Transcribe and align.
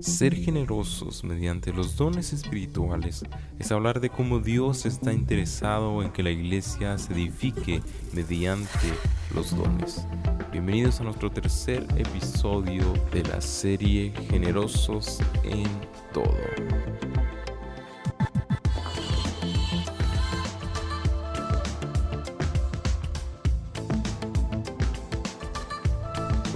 Ser 0.00 0.34
generosos 0.34 1.22
mediante 1.22 1.72
los 1.72 1.96
dones 1.96 2.32
espirituales 2.32 3.24
es 3.58 3.72
hablar 3.72 4.00
de 4.00 4.08
cómo 4.08 4.40
Dios 4.40 4.86
está 4.86 5.12
interesado 5.12 6.02
en 6.02 6.12
que 6.12 6.22
la 6.22 6.30
iglesia 6.30 6.96
se 6.96 7.12
edifique 7.12 7.82
mediante 8.14 8.88
los 9.34 9.54
dones. 9.54 10.06
Bienvenidos 10.50 11.00
a 11.00 11.04
nuestro 11.04 11.30
tercer 11.30 11.86
episodio 11.96 12.94
de 13.12 13.22
la 13.24 13.40
serie 13.40 14.12
Generosos 14.30 15.18
en 15.44 15.68
Todo. 16.12 17.25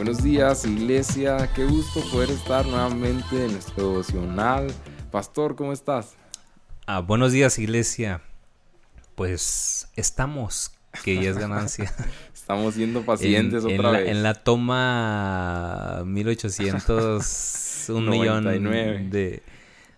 Buenos 0.01 0.23
días, 0.23 0.65
iglesia. 0.65 1.51
Qué 1.55 1.67
gusto 1.67 2.01
poder 2.11 2.31
estar 2.31 2.65
nuevamente 2.65 3.45
en 3.45 3.53
nuestro 3.53 3.91
devocional. 3.91 4.73
Pastor, 5.11 5.57
¿cómo 5.57 5.75
estás? 5.75 6.15
Ah, 6.87 7.01
buenos 7.01 7.33
días, 7.33 7.59
iglesia. 7.59 8.23
Pues 9.15 9.91
estamos, 9.97 10.73
que 11.05 11.23
ya 11.23 11.29
es 11.29 11.37
ganancia. 11.37 11.93
estamos 12.35 12.77
siendo 12.77 13.03
pacientes 13.03 13.63
otra 13.63 13.91
vez. 13.91 14.09
en 14.09 14.23
la 14.23 14.33
toma 14.33 16.03
1800, 16.07 17.91
un 17.91 18.09
millón 18.09 18.45
de, 18.45 19.43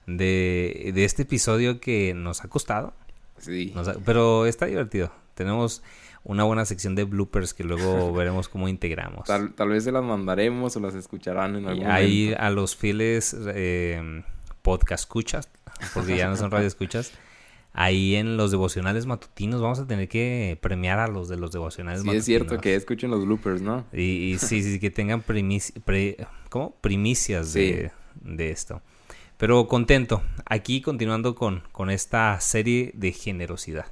de, 0.08 0.92
de, 0.92 1.04
este 1.04 1.22
episodio 1.22 1.80
que 1.80 2.12
nos 2.12 2.44
ha 2.44 2.48
costado. 2.48 2.92
Sí. 3.38 3.72
pero 4.04 4.46
está 4.46 4.66
divertido. 4.66 5.12
Tenemos 5.36 5.80
una 6.24 6.44
buena 6.44 6.64
sección 6.64 6.94
de 6.94 7.04
bloopers 7.04 7.54
que 7.54 7.64
luego 7.64 8.12
veremos 8.14 8.48
cómo 8.48 8.68
integramos. 8.68 9.26
Tal, 9.26 9.68
vez 9.68 9.84
se 9.84 9.92
las 9.92 10.04
mandaremos 10.04 10.76
o 10.76 10.80
las 10.80 10.94
escucharán 10.94 11.56
en 11.56 11.66
algún 11.66 11.86
Ahí 11.86 12.34
a 12.38 12.50
los 12.50 12.76
fieles 12.76 13.36
eh, 13.54 14.22
podcast 14.62 15.04
escuchas, 15.04 15.48
porque 15.94 16.16
ya 16.16 16.28
no 16.28 16.36
son 16.36 16.50
radio 16.50 16.66
escuchas. 16.66 17.12
Ahí 17.74 18.16
en 18.16 18.36
los 18.36 18.50
devocionales 18.50 19.06
matutinos 19.06 19.62
vamos 19.62 19.78
a 19.78 19.86
tener 19.86 20.06
que 20.06 20.58
premiar 20.60 20.98
a 20.98 21.08
los 21.08 21.28
de 21.28 21.38
los 21.38 21.52
devocionales 21.52 22.02
sí, 22.02 22.06
matutinos. 22.06 22.20
es 22.20 22.26
cierto 22.26 22.58
que 22.60 22.74
escuchen 22.74 23.10
los 23.10 23.24
bloopers, 23.24 23.62
¿no? 23.62 23.86
Y, 23.94 24.36
sí, 24.38 24.62
sí, 24.62 24.78
que 24.78 24.90
tengan 24.90 25.24
¿cómo? 26.50 26.76
primicias 26.82 27.54
de, 27.54 27.90
de, 28.20 28.50
esto. 28.50 28.82
Pero 29.38 29.66
contento, 29.68 30.22
aquí 30.44 30.82
continuando 30.82 31.34
con, 31.34 31.62
con 31.72 31.88
esta 31.88 32.38
serie 32.40 32.92
de 32.94 33.12
generosidad. 33.12 33.86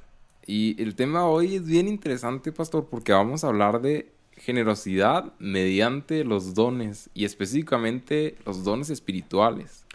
Y 0.45 0.81
el 0.81 0.95
tema 0.95 1.27
hoy 1.27 1.55
es 1.55 1.65
bien 1.65 1.87
interesante, 1.87 2.51
pastor, 2.51 2.87
porque 2.89 3.11
vamos 3.11 3.43
a 3.43 3.47
hablar 3.47 3.81
de 3.81 4.11
generosidad 4.33 5.33
mediante 5.37 6.23
los 6.23 6.55
dones 6.55 7.09
y 7.13 7.25
específicamente 7.25 8.35
los 8.45 8.63
dones 8.63 8.89
espirituales. 8.89 9.85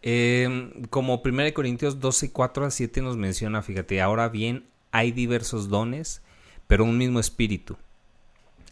Eh, 0.00 0.72
como 0.88 1.20
1 1.22 1.54
Corintios 1.54 2.00
12, 2.00 2.32
4 2.32 2.64
a 2.64 2.70
7 2.70 3.02
nos 3.02 3.16
menciona, 3.16 3.62
fíjate, 3.62 4.00
ahora 4.00 4.28
bien, 4.28 4.64
hay 4.90 5.12
diversos 5.12 5.68
dones, 5.68 6.22
pero 6.66 6.84
un 6.84 6.96
mismo 6.96 7.20
espíritu. 7.20 7.76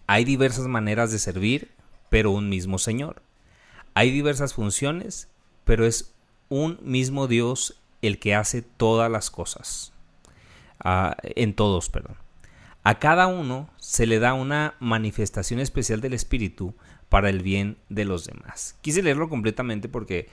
Hay 0.06 0.24
diversas 0.24 0.66
maneras 0.66 1.12
de 1.12 1.18
servir, 1.18 1.70
pero 2.08 2.30
un 2.30 2.48
mismo 2.48 2.78
Señor. 2.78 3.22
Hay 3.94 4.10
diversas 4.10 4.54
funciones, 4.54 5.28
pero 5.64 5.84
es 5.86 6.14
un 6.48 6.78
mismo 6.82 7.26
Dios 7.28 7.80
el 8.00 8.18
que 8.18 8.34
hace 8.34 8.62
todas 8.62 9.10
las 9.10 9.30
cosas 9.30 9.92
en 10.82 11.54
todos, 11.54 11.88
perdón. 11.90 12.16
A 12.82 12.98
cada 12.98 13.26
uno 13.26 13.68
se 13.76 14.06
le 14.06 14.18
da 14.18 14.32
una 14.32 14.74
manifestación 14.80 15.60
especial 15.60 16.00
del 16.00 16.14
Espíritu 16.14 16.74
para 17.10 17.28
el 17.28 17.42
bien 17.42 17.76
de 17.88 18.06
los 18.06 18.24
demás. 18.24 18.78
Quise 18.80 19.02
leerlo 19.02 19.28
completamente 19.28 19.88
porque 19.88 20.28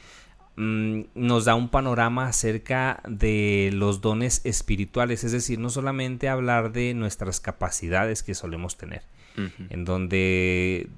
mm, 0.56 1.02
nos 1.16 1.46
da 1.46 1.56
un 1.56 1.70
panorama 1.70 2.28
acerca 2.28 3.02
de 3.08 3.72
los 3.74 4.00
dones 4.00 4.42
espirituales, 4.46 5.26
es 5.26 5.34
decir, 5.34 5.60
no 5.60 5.70
solamente 5.70 6.30
hablar 6.30 6.72
de 6.72 6.94
nuestras 6.94 7.42
capacidades 7.42 8.24
que 8.24 8.34
solemos 8.34 8.78
tener, 8.78 9.04
en 9.70 9.86
donde 9.86 10.90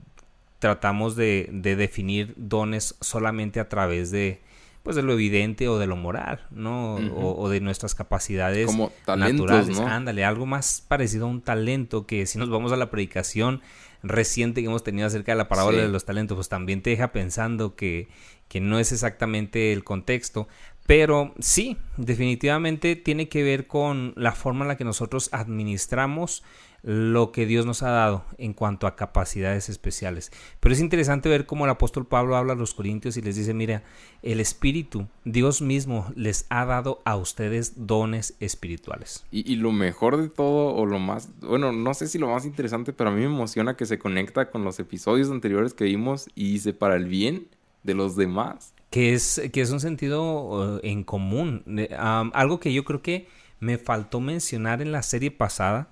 tratamos 0.60 1.16
de, 1.16 1.50
definir 1.52 2.34
dones 2.38 2.96
solamente 3.02 3.60
a 3.60 3.70
través 3.70 4.12
de, 4.12 4.42
pues 4.84 4.96
de 4.96 5.02
lo 5.04 5.14
evidente 5.14 5.68
o 5.68 5.78
de 5.78 5.88
lo 5.88 5.96
moral, 5.96 6.48
¿no? 6.52 6.96
o, 6.96 7.50
de 7.50 7.60
nuestras 7.60 7.96
capacidades 7.96 8.66
Como 8.66 8.92
naturales. 9.08 9.80
Ándale, 9.80 10.24
algo 10.24 10.46
más 10.46 10.84
parecido 10.88 11.26
a 11.26 11.30
un 11.30 11.42
talento 11.42 12.06
que 12.06 12.26
si 12.26 12.40
nos 12.40 12.50
vamos 12.50 12.72
a 12.72 12.78
la 12.78 12.90
predicación 12.90 13.62
reciente 14.04 14.62
que 14.62 14.68
hemos 14.68 14.84
tenido 14.84 15.08
acerca 15.08 15.34
de 15.34 15.38
la 15.38 15.50
parábola 15.50 15.82
de 15.82 15.90
los 15.90 16.06
talentos, 16.06 16.36
pues 16.36 16.50
también 16.50 16.82
te 16.82 16.92
deja 16.92 17.12
pensando 17.12 17.76
que, 17.76 18.08
que 18.48 18.62
no 18.62 18.80
es 18.80 18.92
exactamente 18.92 19.74
el 19.74 19.84
contexto. 19.84 20.48
Pero 20.86 21.36
sí, 21.40 21.78
definitivamente 21.98 22.96
tiene 22.96 23.30
que 23.30 23.44
ver 23.44 23.68
con 23.68 24.14
la 24.16 24.32
forma 24.32 24.64
en 24.64 24.70
la 24.70 24.78
que 24.78 24.86
nosotros 24.86 25.30
administramos 25.34 26.44
lo 26.84 27.32
que 27.32 27.46
Dios 27.46 27.66
nos 27.66 27.84
ha 27.84 27.90
dado 27.90 28.24
en 28.38 28.54
cuanto 28.54 28.88
a 28.88 28.96
capacidades 28.96 29.70
especiales. 29.70 30.32
Pero 30.60 30.74
es 30.74 30.80
interesante 30.80 31.30
ver 31.30 31.46
cómo 31.46 31.66
el 31.66 31.72
apóstol 31.72 32.06
Pablo 32.06 32.36
habla 32.36 32.54
a 32.54 32.56
los 32.56 32.74
corintios 32.74 33.18
y 33.18 33.22
les 33.22 33.36
dice, 33.36 33.54
mira, 33.54 33.84
el 34.24 34.40
Espíritu, 34.40 35.08
Dios 35.26 35.62
mismo 35.62 36.12
les 36.16 36.46
ha 36.50 36.66
dado 36.66 37.02
a 37.06 37.16
ustedes 37.16 37.86
dones 37.88 38.36
espirituales. 38.40 39.26
Y, 39.32 39.56
lo 39.58 39.72
mejor 39.72 40.18
de 40.18 40.30
todo, 40.30 40.74
o 40.76 40.86
lo 40.86 41.00
más, 41.00 41.30
bueno, 41.42 41.72
no 41.72 41.94
sé 41.94 42.08
si 42.08 42.18
lo 42.18 42.30
más 42.30 42.46
interesante, 42.46 42.94
pero 42.94 43.10
a 43.10 43.14
mí 43.14 43.22
me 43.22 43.28
emociona 43.28 43.76
que 43.76 43.86
se 43.86 44.00
conecta 44.00 44.50
con 44.50 44.64
los 44.64 44.80
episodios 44.80 45.30
anteriores 45.30 45.74
que 45.74 45.86
vimos 45.86 46.30
y 46.36 46.54
dice 46.54 46.74
para 46.74 46.96
el 46.96 47.06
bien 47.06 47.48
de 47.84 47.94
los 47.94 48.16
demás. 48.16 48.74
Que 48.90 49.14
es, 49.14 49.42
que 49.54 49.62
es 49.62 49.72
un 49.72 49.80
sentido 49.80 50.24
uh, 50.24 50.80
en 50.82 51.04
común. 51.04 51.64
algo 51.98 52.60
que 52.60 52.74
yo 52.74 52.84
creo 52.84 53.02
que 53.02 53.28
me 53.60 53.78
faltó 53.78 54.20
mencionar 54.20 54.82
en 54.82 54.92
la 54.92 55.04
serie 55.04 55.32
pasada 55.32 55.90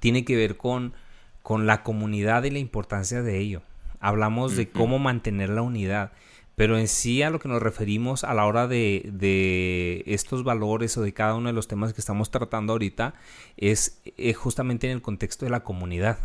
tiene 0.00 0.24
que 0.24 0.36
ver 0.36 0.56
con, 0.56 0.94
con 1.42 1.66
la 1.66 1.82
comunidad 1.82 2.44
y 2.44 2.50
la 2.50 2.58
importancia 2.58 3.22
de 3.22 3.38
ello. 3.38 3.62
Hablamos 4.00 4.56
de 4.56 4.68
cómo 4.68 4.98
mantener 4.98 5.50
la 5.50 5.62
unidad, 5.62 6.12
pero 6.56 6.76
en 6.76 6.88
sí 6.88 7.22
a 7.22 7.30
lo 7.30 7.38
que 7.38 7.48
nos 7.48 7.62
referimos 7.62 8.24
a 8.24 8.34
la 8.34 8.46
hora 8.46 8.66
de, 8.66 9.08
de 9.12 10.02
estos 10.06 10.42
valores 10.44 10.96
o 10.96 11.02
de 11.02 11.14
cada 11.14 11.34
uno 11.34 11.48
de 11.48 11.52
los 11.52 11.68
temas 11.68 11.92
que 11.92 12.00
estamos 12.00 12.30
tratando 12.30 12.72
ahorita 12.72 13.14
es, 13.56 14.02
es 14.16 14.36
justamente 14.36 14.88
en 14.88 14.94
el 14.94 15.02
contexto 15.02 15.44
de 15.44 15.50
la 15.50 15.60
comunidad. 15.60 16.18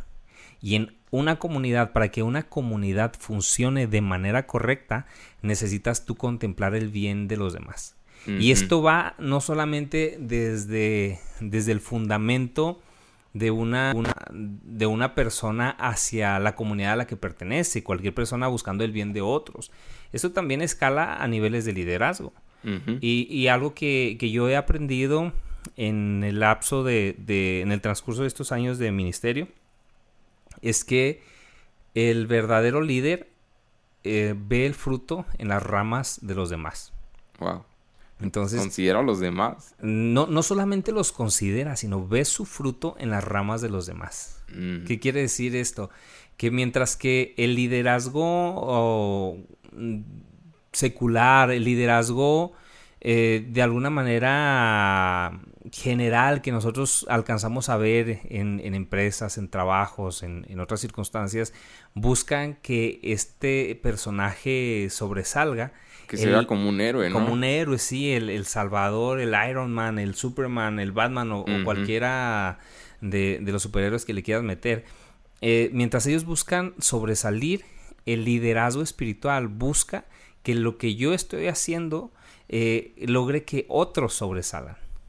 Y 0.62 0.76
en 0.76 0.98
una 1.12 1.38
comunidad, 1.38 1.94
para 1.94 2.10
que 2.10 2.24
una 2.24 2.44
comunidad 2.44 3.14
funcione 3.18 3.88
de 3.88 4.02
manera 4.02 4.48
correcta, 4.48 5.06
necesitas 5.42 6.06
tú 6.06 6.16
contemplar 6.16 6.76
el 6.76 6.90
bien 6.90 7.28
de 7.28 7.38
los 7.38 7.54
demás. 7.54 7.96
Y 8.26 8.52
esto 8.52 8.82
va 8.82 9.16
no 9.20 9.40
solamente 9.40 10.18
desde, 10.20 11.22
desde 11.40 11.72
el 11.72 11.80
fundamento 11.80 12.82
de 13.34 13.52
una, 13.52 13.94
de 14.32 14.86
una 14.86 15.16
persona 15.16 15.72
hacia 15.72 16.40
la 16.40 16.56
comunidad 16.56 16.94
a 16.94 16.96
la 16.96 17.08
que 17.08 17.18
pertenece, 17.18 17.84
cualquier 17.84 18.14
persona 18.14 18.48
buscando 18.48 18.84
el 18.84 18.92
bien 18.92 19.14
de 19.14 19.22
otros. 19.22 19.72
Eso 20.12 20.32
también 20.32 20.62
escala 20.62 21.16
a 21.16 21.28
niveles 21.28 21.66
de 21.66 21.74
liderazgo. 21.74 22.34
y, 23.02 23.48
algo 23.48 23.74
que, 23.74 24.18
yo 24.20 24.50
he 24.50 24.56
aprendido 24.56 25.32
en 25.76 26.24
el 26.24 26.40
lapso 26.40 26.84
de, 26.84 27.16
en 27.62 27.72
el 27.72 27.82
transcurso 27.82 28.24
de 28.24 28.28
estos 28.28 28.52
años 28.52 28.78
de 28.78 28.92
ministerio, 28.92 29.48
es 30.62 30.84
que 30.84 31.22
el 31.94 32.28
verdadero 32.28 32.82
líder 32.82 33.30
eh, 34.04 34.36
ve 34.38 34.66
el 34.66 34.74
fruto 34.74 35.26
en 35.38 35.50
las 35.50 35.64
ramas 35.64 36.20
de 36.22 36.36
los 36.36 36.50
demás. 36.50 36.94
Wow. 37.40 37.64
Entonces, 38.20 38.60
considera 38.60 39.00
a 39.00 39.04
los 39.04 39.20
demás. 39.20 39.76
No, 39.80 40.26
no 40.26 40.42
solamente 40.42 40.92
los 40.92 41.12
considera, 41.12 41.76
sino 41.76 42.08
ve 42.08 42.26
su 42.26 42.46
fruto 42.46 42.96
en 43.00 43.12
las 43.12 43.24
ramas 43.24 43.62
de 43.62 43.70
los 43.70 43.86
demás. 43.86 44.44
Mm. 44.54 44.86
¿Qué 44.86 45.00
quiere 45.00 45.22
decir 45.22 45.56
esto? 45.56 45.90
Que 46.36 46.50
mientras 46.50 46.98
que 46.98 47.36
el 47.38 47.56
liderazgo 47.56 49.38
mm, 49.72 50.00
secular, 50.72 51.52
el 51.52 51.64
liderazgo 51.64 52.54
eh, 53.02 53.46
de 53.50 53.62
alguna 53.62 53.92
manera 53.92 55.40
general 55.72 56.42
que 56.42 56.52
nosotros 56.52 57.06
alcanzamos 57.10 57.70
a 57.70 57.78
ver 57.78 58.22
en, 58.30 58.74
empresas, 58.74 59.38
en 59.38 59.50
trabajos, 59.50 60.24
en, 60.24 60.46
en, 60.50 60.60
otras 60.60 60.80
circunstancias, 60.80 61.54
buscan 61.94 62.56
que 62.56 63.00
este 63.04 63.80
personaje 63.82 64.88
sobresalga 64.90 65.74
que 66.08 66.18
se 66.18 66.28
vea 66.28 66.46
como 66.46 66.70
un 66.70 66.82
héroe, 66.82 67.10
¿no? 67.10 67.14
Como 67.16 67.34
un 67.34 67.44
héroe, 67.44 67.78
sí, 67.78 68.12
el, 68.12 68.46
Salvador, 68.46 69.20
el 69.20 69.36
Iron 69.50 69.72
Man, 69.72 70.00
el 70.00 70.16
Superman, 70.16 70.80
el 70.80 70.92
Batman 70.92 71.32
o, 71.32 71.46
cualquiera 71.64 72.60
de, 73.02 73.40
los 73.44 73.62
superhéroes 73.62 74.06
que 74.06 74.14
le 74.14 74.24
quieras 74.24 74.44
meter. 74.44 74.86
Eh, 75.42 75.70
mientras 75.74 76.08
ellos 76.08 76.26
buscan 76.26 76.74
sobresalir, 76.80 77.64
el 78.06 78.24
liderazgo 78.24 78.82
espiritual 78.82 79.48
busca 79.48 80.06
que 80.42 80.56
lo 80.56 80.78
que 80.78 80.96
yo 80.96 81.14
estoy 81.14 81.48
haciendo 81.48 82.12
eh, 82.48 82.94
logre 83.06 83.44
que 83.44 83.66
otros 83.68 84.22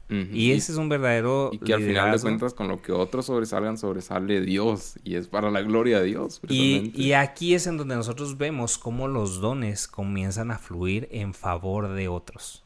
Y 0.09 0.51
ese 0.51 0.71
es 0.71 0.77
un 0.77 0.89
verdadero. 0.89 1.51
Y 1.53 1.59
que 1.59 1.73
al 1.73 1.83
final 1.83 2.11
de 2.11 2.19
cuentas, 2.19 2.53
con 2.53 2.67
lo 2.67 2.81
que 2.81 2.91
otros 2.91 3.27
sobresalgan, 3.27 3.77
sobresale 3.77 4.41
Dios. 4.41 4.95
Y 5.03 5.15
es 5.15 5.27
para 5.27 5.51
la 5.51 5.61
gloria 5.61 5.99
de 5.99 6.05
Dios. 6.05 6.41
Y, 6.49 6.91
y, 6.95 7.13
aquí 7.13 7.53
es 7.53 7.67
en 7.67 7.77
donde 7.77 7.95
nosotros 7.95 8.37
vemos 8.37 8.77
cómo 8.77 9.07
los 9.07 9.39
dones 9.39 9.87
comienzan 9.87 10.49
a 10.51 10.57
fluir 10.57 11.07
en 11.11 11.33
favor 11.33 11.89
de 11.89 12.07
otros. 12.07 12.63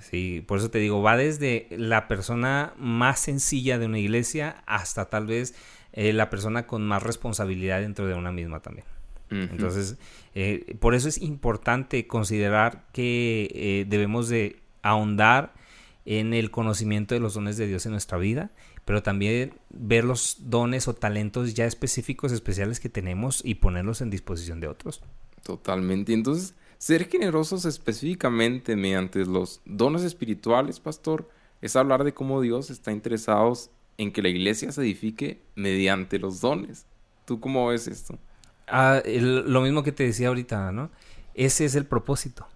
Sí, 0.00 0.44
por 0.46 0.58
eso 0.58 0.70
te 0.70 0.78
digo, 0.78 1.00
va 1.00 1.16
desde 1.16 1.66
la 1.70 2.08
persona 2.08 2.74
más 2.76 3.20
sencilla 3.20 3.78
de 3.78 3.86
una 3.86 3.98
iglesia 3.98 4.62
hasta 4.66 5.06
tal 5.06 5.26
vez 5.26 5.54
eh, 5.94 6.12
la 6.12 6.28
persona 6.28 6.66
con 6.66 6.86
más 6.86 7.02
responsabilidad 7.02 7.80
dentro 7.80 8.06
de 8.06 8.12
una 8.12 8.32
misma 8.32 8.60
también. 8.60 8.86
Entonces, 9.30 9.96
eh, 10.34 10.76
por 10.78 10.94
eso 10.94 11.08
es 11.08 11.20
importante 11.20 12.06
considerar 12.06 12.84
que 12.92 13.50
eh, 13.54 13.86
debemos 13.88 14.28
de 14.28 14.60
ahondar 14.82 15.54
en 16.06 16.32
el 16.32 16.50
conocimiento 16.50 17.14
de 17.14 17.20
los 17.20 17.34
dones 17.34 17.56
de 17.56 17.66
Dios 17.66 17.84
en 17.84 17.92
nuestra 17.92 18.16
vida, 18.16 18.50
pero 18.84 19.02
también 19.02 19.52
ver 19.70 20.04
los 20.04 20.36
dones 20.40 20.86
o 20.88 20.94
talentos 20.94 21.54
ya 21.54 21.66
específicos, 21.66 22.32
especiales 22.32 22.80
que 22.80 22.88
tenemos 22.88 23.42
y 23.44 23.56
ponerlos 23.56 24.00
en 24.00 24.10
disposición 24.10 24.60
de 24.60 24.68
otros. 24.68 25.02
Totalmente. 25.42 26.12
Entonces, 26.12 26.54
ser 26.78 27.08
generosos 27.08 27.64
específicamente 27.64 28.76
mediante 28.76 29.24
los 29.26 29.60
dones 29.64 30.02
espirituales, 30.02 30.78
pastor, 30.78 31.28
es 31.60 31.74
hablar 31.74 32.04
de 32.04 32.14
cómo 32.14 32.40
Dios 32.40 32.70
está 32.70 32.92
interesado 32.92 33.52
en 33.98 34.12
que 34.12 34.22
la 34.22 34.28
iglesia 34.28 34.70
se 34.70 34.82
edifique 34.82 35.42
mediante 35.56 36.18
los 36.18 36.40
dones. 36.40 36.86
¿Tú 37.24 37.40
cómo 37.40 37.66
ves 37.68 37.88
esto? 37.88 38.18
Ah, 38.68 39.02
lo 39.04 39.60
mismo 39.62 39.82
que 39.82 39.92
te 39.92 40.04
decía 40.04 40.28
ahorita, 40.28 40.70
¿no? 40.70 40.90
Ese 41.34 41.64
es 41.64 41.74
el 41.74 41.86
propósito. 41.86 42.46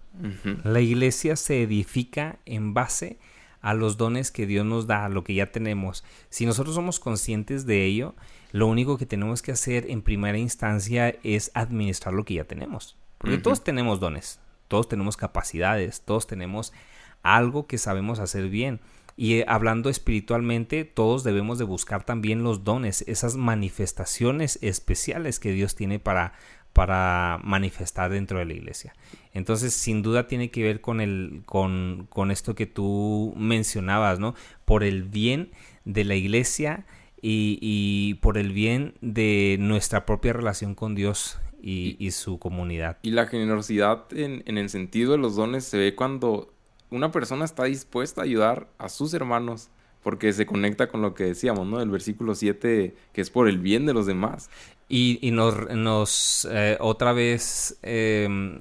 La 0.63 0.81
iglesia 0.81 1.35
se 1.35 1.63
edifica 1.63 2.39
en 2.45 2.73
base 2.73 3.17
a 3.17 3.30
los 3.73 3.97
dones 3.97 4.31
que 4.31 4.45
Dios 4.45 4.65
nos 4.65 4.87
da, 4.87 5.05
a 5.05 5.09
lo 5.09 5.23
que 5.23 5.33
ya 5.33 5.51
tenemos. 5.51 6.03
Si 6.29 6.45
nosotros 6.45 6.75
somos 6.75 6.99
conscientes 6.99 7.65
de 7.65 7.85
ello, 7.85 8.15
lo 8.51 8.67
único 8.67 8.97
que 8.97 9.05
tenemos 9.05 9.41
que 9.41 9.51
hacer 9.51 9.89
en 9.89 10.01
primera 10.01 10.37
instancia 10.37 11.15
es 11.23 11.51
administrar 11.53 12.13
lo 12.13 12.25
que 12.25 12.35
ya 12.35 12.43
tenemos. 12.43 12.97
Porque 13.17 13.37
todos 13.37 13.63
tenemos 13.63 13.99
dones, 13.99 14.39
todos 14.67 14.89
tenemos 14.89 15.15
capacidades, 15.15 16.01
todos 16.01 16.25
tenemos 16.27 16.73
algo 17.21 17.67
que 17.67 17.77
sabemos 17.77 18.19
hacer 18.19 18.49
bien. 18.49 18.79
Y 19.15 19.35
eh, 19.35 19.45
hablando 19.47 19.89
espiritualmente, 19.89 20.85
todos 20.85 21.23
debemos 21.23 21.59
de 21.59 21.65
buscar 21.65 22.03
también 22.03 22.43
los 22.43 22.63
dones, 22.63 23.03
esas 23.07 23.35
manifestaciones 23.35 24.57
especiales 24.61 25.39
que 25.39 25.51
Dios 25.51 25.75
tiene 25.75 25.99
para, 25.99 26.33
para 26.73 27.39
manifestar 27.43 28.11
dentro 28.11 28.39
de 28.39 28.45
la 28.45 28.53
iglesia. 28.53 28.93
Entonces, 29.33 29.73
sin 29.73 30.01
duda 30.01 30.27
tiene 30.27 30.51
que 30.51 30.63
ver 30.63 30.81
con, 30.81 31.01
el, 31.01 31.43
con, 31.45 32.07
con 32.09 32.31
esto 32.31 32.55
que 32.55 32.65
tú 32.65 33.33
mencionabas, 33.37 34.19
¿no? 34.19 34.35
Por 34.65 34.83
el 34.83 35.03
bien 35.03 35.51
de 35.85 36.03
la 36.03 36.15
iglesia 36.15 36.85
y, 37.21 37.57
y 37.61 38.15
por 38.15 38.37
el 38.37 38.51
bien 38.51 38.93
de 39.01 39.57
nuestra 39.59 40.05
propia 40.05 40.33
relación 40.33 40.75
con 40.75 40.95
Dios 40.95 41.39
y, 41.61 41.95
y, 41.99 42.11
su 42.11 42.39
comunidad. 42.39 42.97
Y 43.01 43.11
la 43.11 43.27
generosidad 43.27 44.05
en, 44.11 44.43
en, 44.45 44.57
el 44.57 44.69
sentido 44.69 45.11
de 45.11 45.19
los 45.19 45.35
dones 45.35 45.63
se 45.63 45.77
ve 45.77 45.95
cuando 45.95 46.51
una 46.89 47.11
persona 47.11 47.45
está 47.45 47.65
dispuesta 47.65 48.21
a 48.21 48.23
ayudar 48.23 48.67
a 48.79 48.89
sus 48.89 49.13
hermanos 49.13 49.69
porque 50.03 50.33
se 50.33 50.45
conecta 50.45 50.87
con 50.87 51.01
lo 51.01 51.13
que 51.13 51.25
decíamos, 51.25 51.67
¿no? 51.67 51.79
El 51.81 51.89
versículo 51.89 52.33
7, 52.33 52.95
que 53.13 53.21
es 53.21 53.29
por 53.29 53.47
el 53.47 53.59
bien 53.59 53.85
de 53.85 53.93
los 53.93 54.05
demás. 54.07 54.49
Y, 54.93 55.19
y 55.21 55.31
nos, 55.31 55.69
nos 55.69 56.45
eh, 56.51 56.75
otra 56.81 57.13
vez 57.13 57.79
em, 57.81 58.59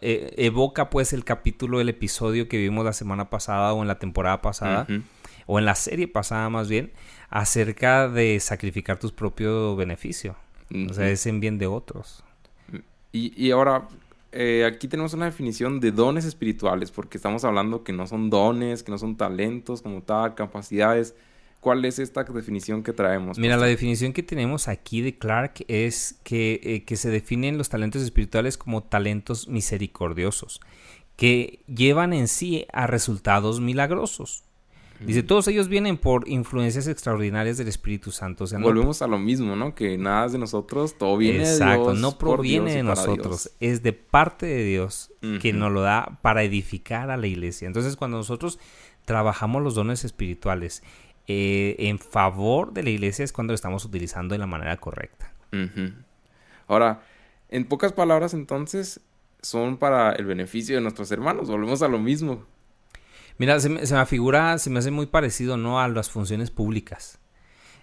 e, 0.00 0.32
evoca 0.38 0.88
pues 0.88 1.12
el 1.12 1.26
capítulo 1.26 1.76
del 1.76 1.90
episodio 1.90 2.48
que 2.48 2.56
vimos 2.56 2.86
la 2.86 2.94
semana 2.94 3.28
pasada 3.28 3.74
o 3.74 3.82
en 3.82 3.88
la 3.88 3.98
temporada 3.98 4.40
pasada, 4.40 4.86
o 5.44 5.58
en 5.58 5.66
la 5.66 5.74
serie 5.74 6.08
pasada 6.08 6.48
más 6.48 6.70
bien, 6.70 6.90
acerca 7.28 8.08
de 8.08 8.40
sacrificar 8.40 8.98
tu 8.98 9.10
propio 9.10 9.76
beneficio. 9.76 10.36
O 10.88 10.94
sea, 10.94 11.10
es 11.10 11.26
en 11.26 11.38
bien 11.38 11.58
de 11.58 11.66
otros. 11.66 12.24
Y, 13.12 13.34
y 13.36 13.50
ahora, 13.50 13.88
eh, 14.32 14.64
aquí 14.64 14.88
tenemos 14.88 15.12
una 15.12 15.26
definición 15.26 15.80
de 15.80 15.92
dones 15.92 16.24
espirituales, 16.24 16.90
porque 16.90 17.18
estamos 17.18 17.44
hablando 17.44 17.84
que 17.84 17.92
no 17.92 18.06
son 18.06 18.30
dones, 18.30 18.82
que 18.82 18.90
no 18.90 18.96
son 18.96 19.18
talentos 19.18 19.82
como 19.82 20.00
tal, 20.00 20.34
capacidades. 20.34 21.14
¿Cuál 21.60 21.84
es 21.84 21.98
esta 21.98 22.22
definición 22.22 22.82
que 22.82 22.92
traemos? 22.92 23.38
Mira, 23.38 23.56
la 23.56 23.66
definición 23.66 24.12
que 24.12 24.22
tenemos 24.22 24.68
aquí 24.68 25.00
de 25.00 25.18
Clark 25.18 25.64
es 25.66 26.18
que, 26.22 26.60
eh, 26.62 26.84
que 26.84 26.96
se 26.96 27.10
definen 27.10 27.58
los 27.58 27.68
talentos 27.68 28.02
espirituales 28.02 28.56
como 28.56 28.84
talentos 28.84 29.48
misericordiosos, 29.48 30.60
que 31.16 31.60
llevan 31.66 32.12
en 32.12 32.28
sí 32.28 32.66
a 32.72 32.86
resultados 32.86 33.60
milagrosos. 33.60 34.44
Dice, 35.00 35.22
todos 35.22 35.46
ellos 35.46 35.68
vienen 35.68 35.96
por 35.96 36.28
influencias 36.28 36.88
extraordinarias 36.88 37.56
del 37.56 37.68
Espíritu 37.68 38.10
Santo. 38.10 38.46
Volvemos 38.60 39.00
a 39.00 39.06
lo 39.06 39.18
mismo, 39.18 39.54
¿no? 39.54 39.74
Que 39.74 39.96
nada 39.96 40.26
es 40.26 40.32
de 40.32 40.38
nosotros, 40.38 40.98
todo 40.98 41.16
viene 41.16 41.48
de 41.48 41.56
Dios. 41.56 41.98
no 41.98 42.18
proviene 42.18 42.74
de 42.74 42.82
nosotros, 42.82 43.52
es 43.60 43.82
de 43.84 43.92
parte 43.92 44.46
de 44.46 44.64
Dios 44.64 45.12
que 45.40 45.52
nos 45.52 45.70
lo 45.70 45.82
da 45.82 46.18
para 46.22 46.42
edificar 46.42 47.10
a 47.10 47.16
la 47.16 47.26
iglesia. 47.28 47.66
Entonces, 47.66 47.94
cuando 47.96 48.16
nosotros 48.16 48.58
trabajamos 49.04 49.62
los 49.62 49.74
dones 49.74 50.04
espirituales 50.04 50.82
eh, 51.28 51.76
en 51.78 51.98
favor 51.98 52.72
de 52.72 52.82
la 52.82 52.90
iglesia 52.90 53.24
es 53.24 53.32
cuando 53.32 53.52
lo 53.52 53.54
estamos 53.54 53.84
utilizando 53.84 54.32
de 54.34 54.38
la 54.38 54.46
manera 54.46 54.78
correcta. 54.78 55.30
Ahora, 56.66 57.02
en 57.50 57.66
pocas 57.66 57.92
palabras, 57.92 58.32
entonces, 58.32 59.00
son 59.42 59.76
para 59.76 60.12
el 60.12 60.24
beneficio 60.24 60.74
de 60.74 60.80
nuestros 60.80 61.12
hermanos. 61.12 61.48
Volvemos 61.48 61.82
a 61.82 61.88
lo 61.88 61.98
mismo. 61.98 62.46
Mira, 63.36 63.60
se 63.60 63.68
me, 63.68 63.86
se 63.86 63.94
me 63.94 64.06
figura, 64.06 64.58
se 64.58 64.70
me 64.70 64.78
hace 64.78 64.90
muy 64.90 65.06
parecido, 65.06 65.56
¿no? 65.56 65.80
A 65.80 65.88
las 65.88 66.10
funciones 66.10 66.50
públicas. 66.50 67.18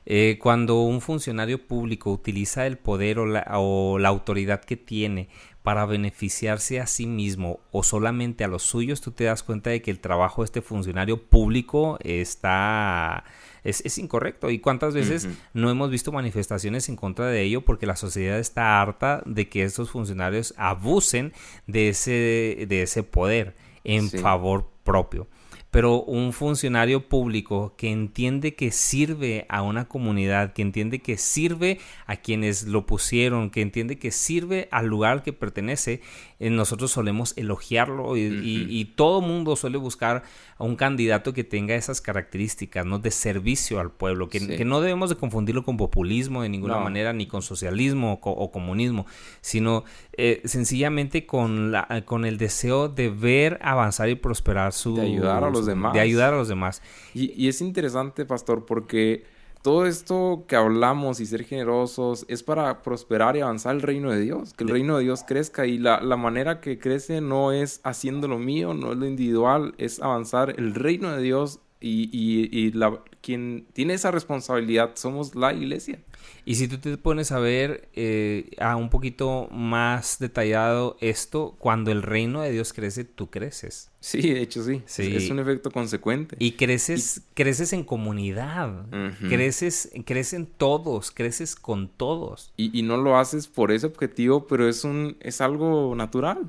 Eh, 0.05 0.37
cuando 0.39 0.81
un 0.81 1.01
funcionario 1.01 1.65
público 1.65 2.11
utiliza 2.11 2.67
el 2.67 2.77
poder 2.77 3.19
o 3.19 3.25
la, 3.25 3.45
o 3.57 3.97
la, 3.97 4.09
autoridad 4.09 4.63
que 4.63 4.77
tiene 4.77 5.29
para 5.63 5.85
beneficiarse 5.87 6.79
a 6.79 6.85
sí 6.85 7.07
mismo 7.07 7.59
o 7.71 7.81
solamente 7.81 8.43
a 8.43 8.47
los 8.47 8.61
suyos, 8.61 9.01
tú 9.01 9.11
te 9.11 9.23
das 9.23 9.41
cuenta 9.41 9.71
de 9.71 9.81
que 9.81 9.89
el 9.89 9.99
trabajo 9.99 10.43
de 10.43 10.45
este 10.45 10.61
funcionario 10.61 11.23
público 11.23 11.97
está 12.03 13.23
es, 13.65 13.81
es 13.83 13.97
incorrecto. 13.97 14.51
¿Y 14.51 14.59
cuántas 14.59 14.93
veces 14.93 15.27
no 15.53 15.69
hemos 15.69 15.89
visto 15.89 16.11
manifestaciones 16.11 16.87
en 16.87 16.95
contra 16.95 17.25
de 17.27 17.41
ello 17.41 17.65
porque 17.65 17.87
la 17.87 17.95
sociedad 17.95 18.39
está 18.39 18.79
harta 18.79 19.23
de 19.25 19.49
que 19.49 19.63
estos 19.63 19.89
funcionarios 19.89 20.53
abusen 20.55 21.33
de 21.65 21.89
ese, 21.89 22.65
de 22.69 22.83
ese 22.83 23.03
poder 23.03 23.55
en 23.83 24.09
sí. 24.09 24.19
favor 24.19 24.69
propio? 24.83 25.27
Pero 25.75 26.03
un 26.03 26.31
funcionario 26.31 27.09
público 27.09 27.73
que 27.75 27.91
entiende 27.91 28.55
que 28.55 28.71
sirve 28.71 29.45
a 29.49 29.61
una 29.61 29.89
comunidad, 29.89 30.53
que 30.53 30.61
entiende 30.61 30.99
que 30.99 31.17
sirve 31.17 31.79
a 32.05 32.15
quienes 32.15 32.63
lo 32.63 32.85
pusieron, 32.85 33.49
que 33.49 33.59
entiende 33.59 33.99
que 33.99 34.11
sirve 34.11 34.69
al 34.71 34.85
lugar 34.85 35.21
que 35.21 35.33
pertenece, 35.33 35.99
eh, 36.39 36.49
nosotros 36.49 36.91
solemos 36.91 37.33
elogiarlo 37.35 38.15
y, 38.15 38.27
uh 38.27 38.31
-huh. 38.31 38.43
y, 38.43 38.79
y 38.79 38.85
todo 38.85 39.19
mundo 39.19 39.57
suele 39.57 39.77
buscar 39.77 40.23
a 40.57 40.63
un 40.63 40.77
candidato 40.77 41.33
que 41.33 41.43
tenga 41.43 41.75
esas 41.75 41.99
características, 41.99 42.85
¿no? 42.85 42.99
De 42.99 43.11
servicio 43.11 43.81
al 43.81 43.91
pueblo, 43.91 44.29
que, 44.29 44.39
sí. 44.39 44.47
que 44.55 44.63
no 44.63 44.79
debemos 44.79 45.09
de 45.09 45.17
confundirlo 45.17 45.63
con 45.63 45.75
populismo 45.75 46.43
de 46.43 46.49
ninguna 46.49 46.75
no. 46.75 46.81
manera, 46.85 47.11
ni 47.11 47.27
con 47.27 47.41
socialismo 47.41 48.13
o, 48.13 48.21
co 48.21 48.31
o 48.31 48.51
comunismo, 48.51 49.05
sino 49.41 49.83
eh, 50.13 50.41
sencillamente 50.45 51.25
con, 51.25 51.73
la, 51.73 52.03
con 52.05 52.23
el 52.23 52.37
deseo 52.37 52.87
de 52.87 53.09
ver 53.09 53.59
avanzar 53.61 54.07
y 54.07 54.15
prosperar 54.15 54.71
su... 54.71 54.95
De 54.95 55.01
ayudar 55.01 55.43
a 55.43 55.49
los 55.49 55.64
demás. 55.65 55.93
De 55.93 55.99
ayudar 55.99 56.33
a 56.33 56.37
los 56.37 56.47
demás. 56.47 56.81
Y, 57.13 57.31
y 57.41 57.47
es 57.47 57.61
interesante, 57.61 58.25
pastor, 58.25 58.65
porque 58.65 59.25
todo 59.65 59.87
esto 59.87 60.45
que 60.47 60.55
hablamos 60.55 61.19
y 61.19 61.25
ser 61.25 61.43
generosos 61.43 62.23
es 62.27 62.43
para 62.43 62.83
prosperar 62.83 63.35
y 63.35 63.39
avanzar 63.39 63.73
el 63.73 63.81
reino 63.81 64.11
de 64.11 64.19
Dios, 64.19 64.53
que 64.53 64.63
el 64.63 64.69
reino 64.69 64.95
de 64.97 65.05
Dios 65.05 65.23
crezca 65.27 65.65
y 65.65 65.79
la, 65.79 66.01
la, 66.01 66.17
manera 66.17 66.61
que 66.61 66.77
crece 66.77 67.19
no 67.19 67.51
es 67.51 67.81
haciendo 67.83 68.27
lo 68.27 68.37
mío, 68.37 68.75
no 68.75 68.91
es 68.91 68.99
lo 68.99 69.07
individual, 69.07 69.73
es 69.79 69.99
avanzar 69.99 70.53
el 70.59 70.75
reino 70.75 71.11
de 71.11 71.23
Dios 71.23 71.61
y, 71.79 72.09
y, 72.11 72.47
y 72.55 72.73
la, 72.73 73.01
quien 73.25 73.65
tiene 73.73 73.95
esa 73.95 74.11
responsabilidad 74.11 74.91
somos 74.93 75.33
la 75.33 75.51
iglesia. 75.51 75.97
Y 76.45 76.55
si 76.55 76.67
tú 76.67 76.77
te 76.77 76.95
pones 76.95 77.31
a 77.31 77.39
ver 77.39 77.89
eh, 77.95 78.51
a 78.59 78.75
un 78.75 78.91
poquito 78.91 79.47
más 79.49 80.19
detallado 80.19 80.95
esto, 81.01 81.55
cuando 81.57 81.91
el 81.91 82.03
reino 82.03 82.43
de 82.43 82.51
Dios 82.51 82.71
crece, 82.71 83.03
tú 83.03 83.31
creces. 83.31 83.89
Sí, 83.99 84.21
de 84.21 84.41
hecho 84.41 84.63
sí. 84.63 84.83
sí. 84.85 85.15
Es 85.15 85.31
un 85.31 85.39
efecto 85.39 85.71
consecuente. 85.71 86.35
Y 86.37 86.51
creces, 86.51 87.17
y... 87.17 87.33
creces 87.33 87.73
en 87.73 87.83
comunidad. 87.83 88.85
Uh 88.89 89.09
-huh. 89.09 89.29
Creces, 89.29 89.91
crecen 90.05 90.45
todos, 90.45 91.09
creces 91.09 91.55
con 91.55 91.87
todos. 91.89 92.53
Y, 92.57 92.77
y, 92.77 92.83
no 92.83 92.97
lo 92.97 93.17
haces 93.17 93.47
por 93.47 93.71
ese 93.71 93.87
objetivo, 93.87 94.45
pero 94.45 94.69
es 94.69 94.83
un, 94.83 95.17
es 95.19 95.41
algo 95.41 95.95
natural. 95.95 96.47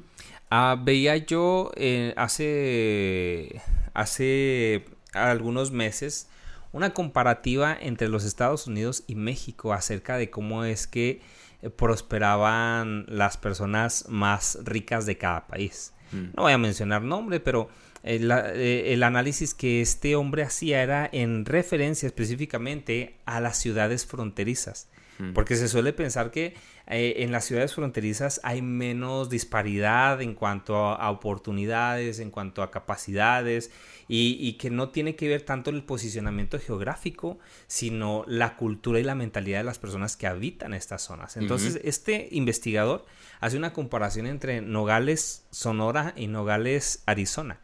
Uh, 0.53 0.77
veía 0.85 1.17
yo 1.17 1.73
eh, 1.75 2.13
hace, 2.19 3.63
hace 3.95 4.85
algunos 5.15 5.71
meses 5.71 6.29
una 6.77 6.93
comparativa 6.93 7.75
entre 7.81 8.09
los 8.09 8.23
Estados 8.25 8.67
Unidos 8.67 9.03
y 9.07 9.15
México 9.15 9.73
acerca 9.73 10.19
de 10.19 10.29
cómo 10.29 10.65
es 10.65 10.87
que 10.87 11.23
eh, 11.63 11.71
prosperaban 11.71 13.07
las 13.09 13.39
personas 13.39 14.05
más 14.11 14.59
ricas 14.63 15.07
de 15.07 15.17
cada 15.17 15.47
país. 15.47 15.95
Mm. 16.13 16.37
No 16.37 16.43
voy 16.43 16.53
a 16.53 16.59
mencionar 16.59 17.01
nombre, 17.01 17.41
pero 17.41 17.71
el, 18.07 18.31
eh, 18.31 18.93
el, 18.93 19.03
análisis 19.03 19.53
que 19.53 19.81
este 19.81 20.17
hombre 20.17 20.43
hacía 20.43 20.83
era 20.83 21.09
en 21.13 21.45
referencia 21.45 22.07
específicamente 22.07 23.17
a 23.27 23.41
las 23.41 23.59
ciudades 23.59 24.07
fronterizas. 24.07 24.89
Porque 25.33 25.57
se 25.57 25.69
suele 25.69 25.95
pensar 25.95 26.31
que 26.31 26.55
eh, 26.87 27.15
en 27.19 27.33
las 27.33 27.47
ciudades 27.47 27.75
fronterizas 27.75 28.39
hay 28.45 28.61
menos 28.61 29.31
disparidad 29.31 30.21
en 30.21 30.35
cuanto 30.35 30.77
a, 30.77 31.11
oportunidades, 31.11 32.19
en 32.19 32.31
cuanto 32.31 32.63
a 32.63 32.71
capacidades, 32.71 33.71
y, 34.09 34.53
que 34.59 34.69
no 34.69 34.91
tiene 34.91 35.17
que 35.17 35.29
ver 35.29 35.41
tanto 35.41 35.71
el 35.71 35.83
posicionamiento 35.85 36.59
geográfico, 36.61 37.39
sino 37.67 38.25
la 38.29 38.57
cultura 38.57 39.01
y 39.01 39.05
la 39.05 39.15
mentalidad 39.15 39.61
de 39.61 39.65
las 39.65 39.79
personas 39.79 40.19
que 40.19 40.27
habitan 40.27 40.75
estas 40.75 41.03
zonas. 41.03 41.39
Entonces, 41.39 41.81
este 41.83 42.29
investigador 42.31 43.07
hace 43.41 43.57
una 43.57 43.73
comparación 43.73 44.27
entre 44.27 44.61
Nogales, 44.61 45.47
Sonora 45.51 46.13
y 46.15 46.27
Nogales, 46.27 47.03
Arizona. 47.07 47.59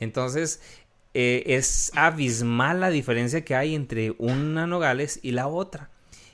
Entonces, 0.00 0.60
eh, 1.14 1.42
es 1.46 1.90
abismal 1.94 2.80
la 2.80 2.90
diferencia 2.90 3.44
que 3.44 3.54
hay 3.54 3.74
entre 3.74 4.14
una 4.18 4.66
Nogales 4.66 5.20
y 5.22 5.32
la 5.32 5.48
otra. 5.48 5.90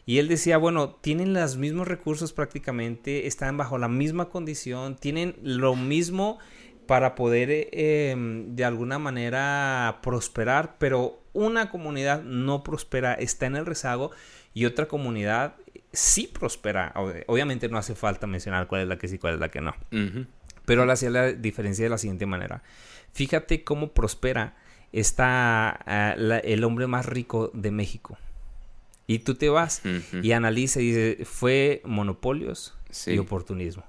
Y 0.07 0.19
él 0.19 0.29
decía, 0.29 0.59
bueno, 0.59 0.91
tienen 0.91 1.33
los 1.33 1.57
mismos 1.57 1.89
recursos 1.89 2.33
prácticamente, 2.33 3.27
están 3.27 3.57
bajo 3.57 3.79
la 3.79 3.89
misma 3.89 4.29
condición, 4.29 4.97
tienen 4.97 5.37
lo 5.43 5.77
mismo 5.77 6.39
para 6.87 7.15
poder 7.15 7.51
eh, 7.51 8.11
em, 8.11 8.55
de 8.55 8.65
alguna 8.65 8.99
manera 8.99 10.01
prosperar, 10.03 10.77
pero 10.79 11.23
una 11.33 11.71
comunidad 11.71 12.23
no 12.23 12.63
prospera, 12.63 13.15
está 13.15 13.47
en 13.47 13.57
el 13.57 13.65
rezago 13.65 14.11
y 14.53 14.67
otra 14.67 14.87
comunidad 14.87 15.55
sí 15.93 16.27
prospera. 16.27 16.93
Obviamente 17.27 17.69
no 17.69 17.79
hace 17.79 17.95
falta 17.95 18.27
mencionar 18.27 18.67
cuál 18.67 18.83
es 18.83 18.89
la 18.89 18.99
que 18.99 19.09
sí, 19.09 19.19
cuál 19.19 19.35
es 19.35 19.41
la 19.41 19.49
que 19.49 19.61
no. 19.61 19.75
Pero 20.65 20.85
él 20.85 20.91
hacía 20.91 21.11
la 21.11 21.33
diferencia 21.33 21.85
de 21.85 21.91
la 21.91 21.99
siguiente 21.99 22.27
manera. 22.27 22.63
Fíjate 23.13 23.65
cómo 23.65 23.93
prospera 23.93 24.57
está 24.93 25.71
ah, 25.87 26.15
el 26.15 26.65
hombre 26.65 26.87
más 26.87 27.07
rico 27.07 27.51
de 27.53 27.71
México. 27.71 28.17
Y 29.07 29.19
tú 29.19 29.35
te 29.35 29.51
vas 29.51 29.83
y 30.23 30.33
analiza 30.33 30.81
y 30.81 30.87
dice, 30.87 31.25
fue 31.25 31.83
monopolios 31.85 32.75
y 33.07 33.19
oportunismo. 33.19 33.85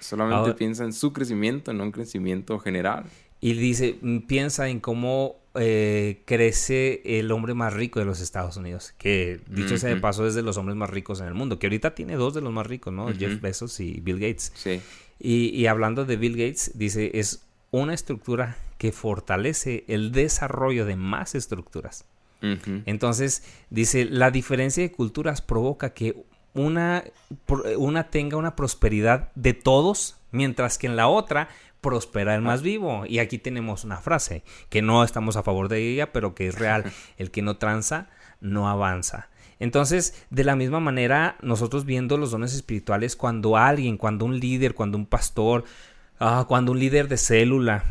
Solamente 0.00 0.54
piensa 0.54 0.84
en 0.84 0.92
su 0.92 1.12
crecimiento, 1.12 1.72
no 1.72 1.84
en 1.84 1.92
crecimiento 1.92 2.58
general. 2.58 3.04
Y 3.40 3.52
dice, 3.52 3.98
mm, 4.00 4.20
piensa 4.20 4.68
en 4.68 4.80
cómo 4.80 5.36
eh, 5.54 6.22
crece 6.26 7.02
el 7.04 7.30
hombre 7.30 7.54
más 7.54 7.72
rico 7.72 8.00
de 8.00 8.06
los 8.06 8.20
Estados 8.20 8.56
Unidos, 8.56 8.92
que 8.98 9.40
dicho 9.48 9.76
sea 9.78 9.90
de 9.90 9.96
paso 10.00 10.26
es 10.26 10.34
de 10.34 10.42
los 10.42 10.56
hombres 10.56 10.76
más 10.76 10.90
ricos 10.90 11.20
en 11.20 11.26
el 11.26 11.34
mundo, 11.34 11.58
que 11.58 11.66
ahorita 11.66 11.94
tiene 11.94 12.16
dos 12.16 12.34
de 12.34 12.40
los 12.40 12.52
más 12.52 12.66
ricos, 12.66 12.92
¿no? 12.92 13.08
Jeff 13.12 13.40
Bezos 13.40 13.78
y 13.80 14.00
Bill 14.00 14.18
Gates. 14.18 14.52
Sí. 14.54 14.80
Y, 15.20 15.50
y 15.50 15.66
hablando 15.66 16.04
de 16.04 16.16
Bill 16.16 16.36
Gates, 16.36 16.72
dice, 16.74 17.10
es 17.14 17.46
una 17.70 17.94
estructura 17.94 18.56
que 18.78 18.92
fortalece 18.92 19.84
el 19.88 20.10
desarrollo 20.12 20.86
de 20.86 20.96
más 20.96 21.34
estructuras. 21.34 22.06
Entonces, 22.86 23.44
dice, 23.68 24.06
la 24.06 24.30
diferencia 24.30 24.82
de 24.82 24.90
culturas 24.90 25.42
provoca 25.42 25.92
que 25.92 26.24
una, 26.54 27.04
una 27.76 28.08
tenga 28.08 28.38
una 28.38 28.56
prosperidad 28.56 29.30
de 29.34 29.52
todos, 29.52 30.16
mientras 30.30 30.78
que 30.78 30.86
en 30.86 30.96
la 30.96 31.08
otra 31.08 31.48
prospera 31.80 32.34
el 32.34 32.42
más 32.42 32.62
vivo. 32.62 33.04
Y 33.06 33.18
aquí 33.18 33.38
tenemos 33.38 33.84
una 33.84 33.98
frase, 33.98 34.42
que 34.68 34.82
no 34.82 35.04
estamos 35.04 35.36
a 35.36 35.42
favor 35.42 35.68
de 35.68 35.86
ella, 35.90 36.12
pero 36.12 36.34
que 36.34 36.48
es 36.48 36.58
real. 36.58 36.84
El 37.18 37.30
que 37.30 37.42
no 37.42 37.58
tranza, 37.58 38.08
no 38.40 38.68
avanza. 38.68 39.28
Entonces, 39.60 40.26
de 40.30 40.42
la 40.42 40.56
misma 40.56 40.80
manera, 40.80 41.36
nosotros 41.42 41.84
viendo 41.84 42.16
los 42.16 42.30
dones 42.30 42.54
espirituales, 42.54 43.14
cuando 43.14 43.56
alguien, 43.56 43.98
cuando 43.98 44.24
un 44.24 44.40
líder, 44.40 44.74
cuando 44.74 44.96
un 44.98 45.06
pastor, 45.06 45.64
ah, 46.18 46.46
cuando 46.48 46.72
un 46.72 46.80
líder 46.80 47.08
de 47.08 47.18
célula, 47.18 47.84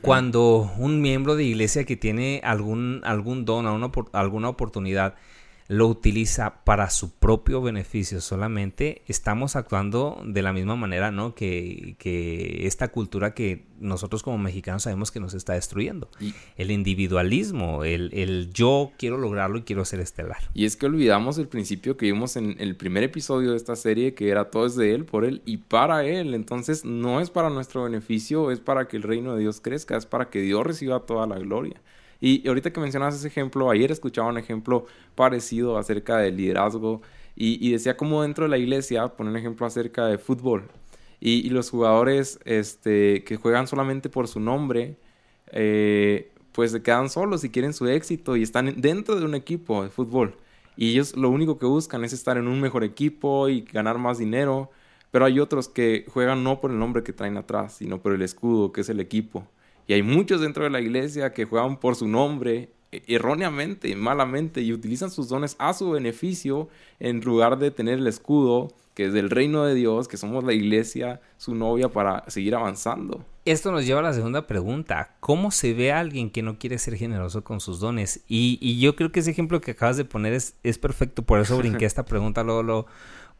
cuando 0.00 0.72
un 0.78 1.00
miembro 1.00 1.34
de 1.34 1.44
iglesia 1.44 1.84
que 1.84 1.96
tiene 1.96 2.40
algún, 2.44 3.00
algún 3.04 3.44
don, 3.44 3.66
alguna 4.12 4.48
oportunidad, 4.48 5.16
lo 5.68 5.86
utiliza 5.86 6.64
para 6.64 6.90
su 6.90 7.14
propio 7.14 7.62
beneficio 7.62 8.20
solamente, 8.20 9.02
estamos 9.06 9.56
actuando 9.56 10.20
de 10.24 10.42
la 10.42 10.52
misma 10.52 10.76
manera, 10.76 11.10
¿no? 11.10 11.34
Que, 11.34 11.96
que 11.98 12.66
esta 12.66 12.88
cultura 12.88 13.34
que 13.34 13.66
nosotros 13.82 14.22
como 14.22 14.38
mexicanos 14.38 14.84
sabemos 14.84 15.10
que 15.10 15.20
nos 15.20 15.34
está 15.34 15.54
destruyendo. 15.54 16.08
el 16.56 16.70
individualismo, 16.70 17.84
el, 17.84 18.10
el, 18.14 18.50
yo 18.52 18.92
quiero 18.96 19.18
lograrlo 19.18 19.58
y 19.58 19.62
quiero 19.62 19.84
ser 19.84 20.00
estelar. 20.00 20.38
Y 20.54 20.64
es 20.64 20.76
que 20.76 20.86
olvidamos 20.86 21.38
el 21.38 21.48
principio 21.48 21.96
que 21.96 22.06
vimos 22.06 22.36
en 22.36 22.56
el 22.58 22.76
primer 22.76 23.02
episodio 23.02 23.50
de 23.50 23.56
esta 23.56 23.76
serie, 23.76 24.14
que 24.14 24.28
era 24.28 24.50
todo 24.50 24.66
es 24.66 24.76
de 24.76 24.94
Él, 24.94 25.04
por 25.04 25.24
Él 25.24 25.42
y 25.44 25.58
para 25.58 26.04
Él. 26.04 26.34
Entonces 26.34 26.84
no 26.84 27.20
es 27.20 27.30
para 27.30 27.50
nuestro 27.50 27.84
beneficio, 27.84 28.50
es 28.50 28.60
para 28.60 28.88
que 28.88 28.96
el 28.96 29.02
reino 29.02 29.34
de 29.34 29.40
Dios 29.40 29.60
crezca, 29.60 29.96
es 29.96 30.06
para 30.06 30.30
que 30.30 30.40
Dios 30.40 30.64
reciba 30.64 31.00
toda 31.00 31.26
la 31.26 31.38
gloria. 31.38 31.80
Y 32.22 32.46
ahorita 32.46 32.72
que 32.72 32.80
mencionas 32.80 33.16
ese 33.16 33.26
ejemplo, 33.26 33.68
ayer 33.68 33.90
escuchaba 33.90 34.28
un 34.28 34.38
ejemplo 34.38 34.86
parecido 35.16 35.76
acerca 35.76 36.18
del 36.18 36.36
liderazgo 36.36 37.02
y, 37.34 37.72
decía 37.72 37.96
como 37.96 38.22
dentro 38.22 38.44
de 38.44 38.50
la 38.50 38.58
iglesia, 38.58 39.08
poner 39.08 39.32
un 39.32 39.38
ejemplo 39.38 39.66
acerca 39.66 40.06
de 40.06 40.18
fútbol. 40.18 40.68
Y, 41.20 41.50
los 41.50 41.70
jugadores 41.70 42.38
este, 42.44 43.24
que 43.24 43.36
juegan 43.36 43.66
solamente 43.66 44.08
por 44.08 44.28
su 44.28 44.38
nombre, 44.38 44.96
eh, 45.48 46.30
pues 46.52 46.70
se 46.70 46.82
quedan 46.82 47.10
solos 47.10 47.42
y 47.42 47.50
quieren 47.50 47.72
su 47.72 47.88
éxito 47.88 48.36
y 48.36 48.44
están 48.44 48.80
dentro 48.80 49.16
de 49.16 49.24
un 49.24 49.34
equipo 49.34 49.82
de 49.82 49.90
fútbol. 49.90 50.36
Y 50.76 50.90
ellos 50.92 51.16
lo 51.16 51.28
único 51.28 51.58
que 51.58 51.66
buscan 51.66 52.04
es 52.04 52.12
estar 52.12 52.36
en 52.38 52.46
un 52.46 52.60
mejor 52.60 52.84
equipo 52.84 53.48
y 53.48 53.62
ganar 53.62 53.98
más 53.98 54.18
dinero. 54.18 54.70
Pero 55.10 55.24
hay 55.24 55.40
otros 55.40 55.68
que 55.68 56.06
juegan 56.08 56.44
no 56.44 56.60
por 56.60 56.70
el 56.70 56.78
nombre 56.78 57.02
que 57.02 57.12
traen 57.12 57.36
atrás, 57.36 57.74
sino 57.78 58.00
por 58.00 58.12
el 58.12 58.22
escudo, 58.22 58.72
que 58.72 58.82
es 58.82 58.88
el 58.88 59.00
equipo. 59.00 59.46
Y 59.86 59.94
hay 59.94 60.02
muchos 60.02 60.40
dentro 60.40 60.64
de 60.64 60.70
la 60.70 60.80
iglesia 60.80 61.32
que 61.32 61.44
juegan 61.44 61.78
por 61.78 61.96
su 61.96 62.08
nombre 62.08 62.70
e, 62.90 63.02
erróneamente, 63.08 63.94
malamente, 63.96 64.60
y 64.62 64.72
utilizan 64.72 65.10
sus 65.10 65.28
dones 65.28 65.56
a 65.58 65.74
su 65.74 65.90
beneficio 65.90 66.68
en 67.00 67.20
lugar 67.20 67.58
de 67.58 67.70
tener 67.70 67.98
el 67.98 68.06
escudo 68.06 68.68
que 68.94 69.06
es 69.06 69.12
del 69.12 69.30
reino 69.30 69.64
de 69.64 69.74
Dios, 69.74 70.06
que 70.06 70.16
somos 70.16 70.44
la 70.44 70.52
iglesia, 70.52 71.20
su 71.38 71.54
novia, 71.54 71.88
para 71.88 72.28
seguir 72.28 72.54
avanzando. 72.54 73.24
Esto 73.44 73.72
nos 73.72 73.86
lleva 73.86 74.00
a 74.00 74.02
la 74.02 74.12
segunda 74.12 74.46
pregunta. 74.46 75.16
¿Cómo 75.20 75.50
se 75.50 75.72
ve 75.72 75.92
a 75.92 76.00
alguien 76.00 76.30
que 76.30 76.42
no 76.42 76.58
quiere 76.58 76.78
ser 76.78 76.96
generoso 76.96 77.42
con 77.42 77.60
sus 77.60 77.80
dones? 77.80 78.22
Y, 78.28 78.78
yo 78.80 78.94
creo 78.94 79.10
que 79.10 79.20
ese 79.20 79.30
ejemplo 79.30 79.60
que 79.60 79.72
acabas 79.72 79.96
de 79.96 80.04
poner 80.04 80.34
es, 80.34 80.54
es 80.62 80.78
perfecto, 80.78 81.22
por 81.22 81.40
eso 81.40 81.56
brinqué 81.56 81.84
esta 81.86 82.04
pregunta 82.04 82.42
luego, 82.42 82.86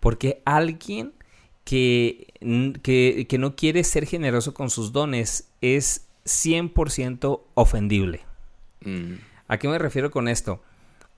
porque 0.00 0.40
alguien 0.44 1.12
que, 1.64 2.32
que, 2.82 3.26
que 3.28 3.38
no 3.38 3.54
quiere 3.54 3.84
ser 3.84 4.06
generoso 4.06 4.54
con 4.54 4.70
sus 4.70 4.92
dones 4.92 5.50
es 5.60 6.08
100% 6.24 7.42
ofendible. 7.54 8.20
Mm. 8.80 9.14
¿A 9.48 9.58
qué 9.58 9.68
me 9.68 9.78
refiero 9.78 10.10
con 10.10 10.28
esto? 10.28 10.62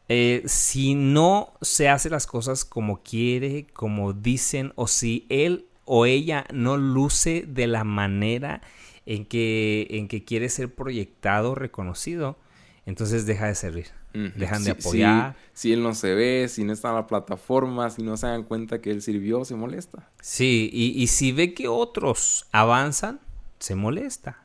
Eh, 0.08 0.42
si 0.46 0.94
no 0.94 1.54
se 1.62 1.88
hace 1.88 2.10
las 2.10 2.26
cosas 2.26 2.64
como 2.64 3.02
quiere, 3.02 3.66
como 3.72 4.12
dicen, 4.12 4.72
o 4.74 4.86
si 4.86 5.26
él 5.30 5.66
o 5.86 6.06
ella 6.06 6.46
no 6.52 6.76
luce 6.76 7.44
de 7.46 7.66
la 7.66 7.84
manera 7.84 8.60
en 9.06 9.24
que, 9.24 9.86
en 9.90 10.08
que 10.08 10.24
quiere 10.24 10.48
ser 10.48 10.74
proyectado, 10.74 11.54
reconocido, 11.54 12.38
entonces 12.86 13.26
deja 13.26 13.46
de 13.46 13.54
servir. 13.54 13.86
Dejan 14.12 14.62
de 14.62 14.70
apoyar. 14.70 15.34
Si, 15.54 15.72
él 15.72 15.82
no 15.82 15.92
se 15.92 16.14
ve, 16.14 16.46
si 16.48 16.62
no 16.62 16.72
está 16.72 16.90
en 16.90 16.94
la 16.94 17.06
plataforma, 17.08 17.90
si 17.90 18.02
no 18.02 18.16
se 18.16 18.28
dan 18.28 18.44
cuenta 18.44 18.80
que 18.80 18.92
él 18.92 19.02
sirvió, 19.02 19.44
se 19.44 19.56
molesta. 19.56 20.08
Sí, 20.20 20.70
y, 20.72 21.02
y 21.02 21.08
si 21.08 21.32
ve 21.32 21.52
que 21.52 21.66
otros 21.66 22.46
avanzan, 22.52 23.18
se 23.58 23.74
molesta. 23.74 24.43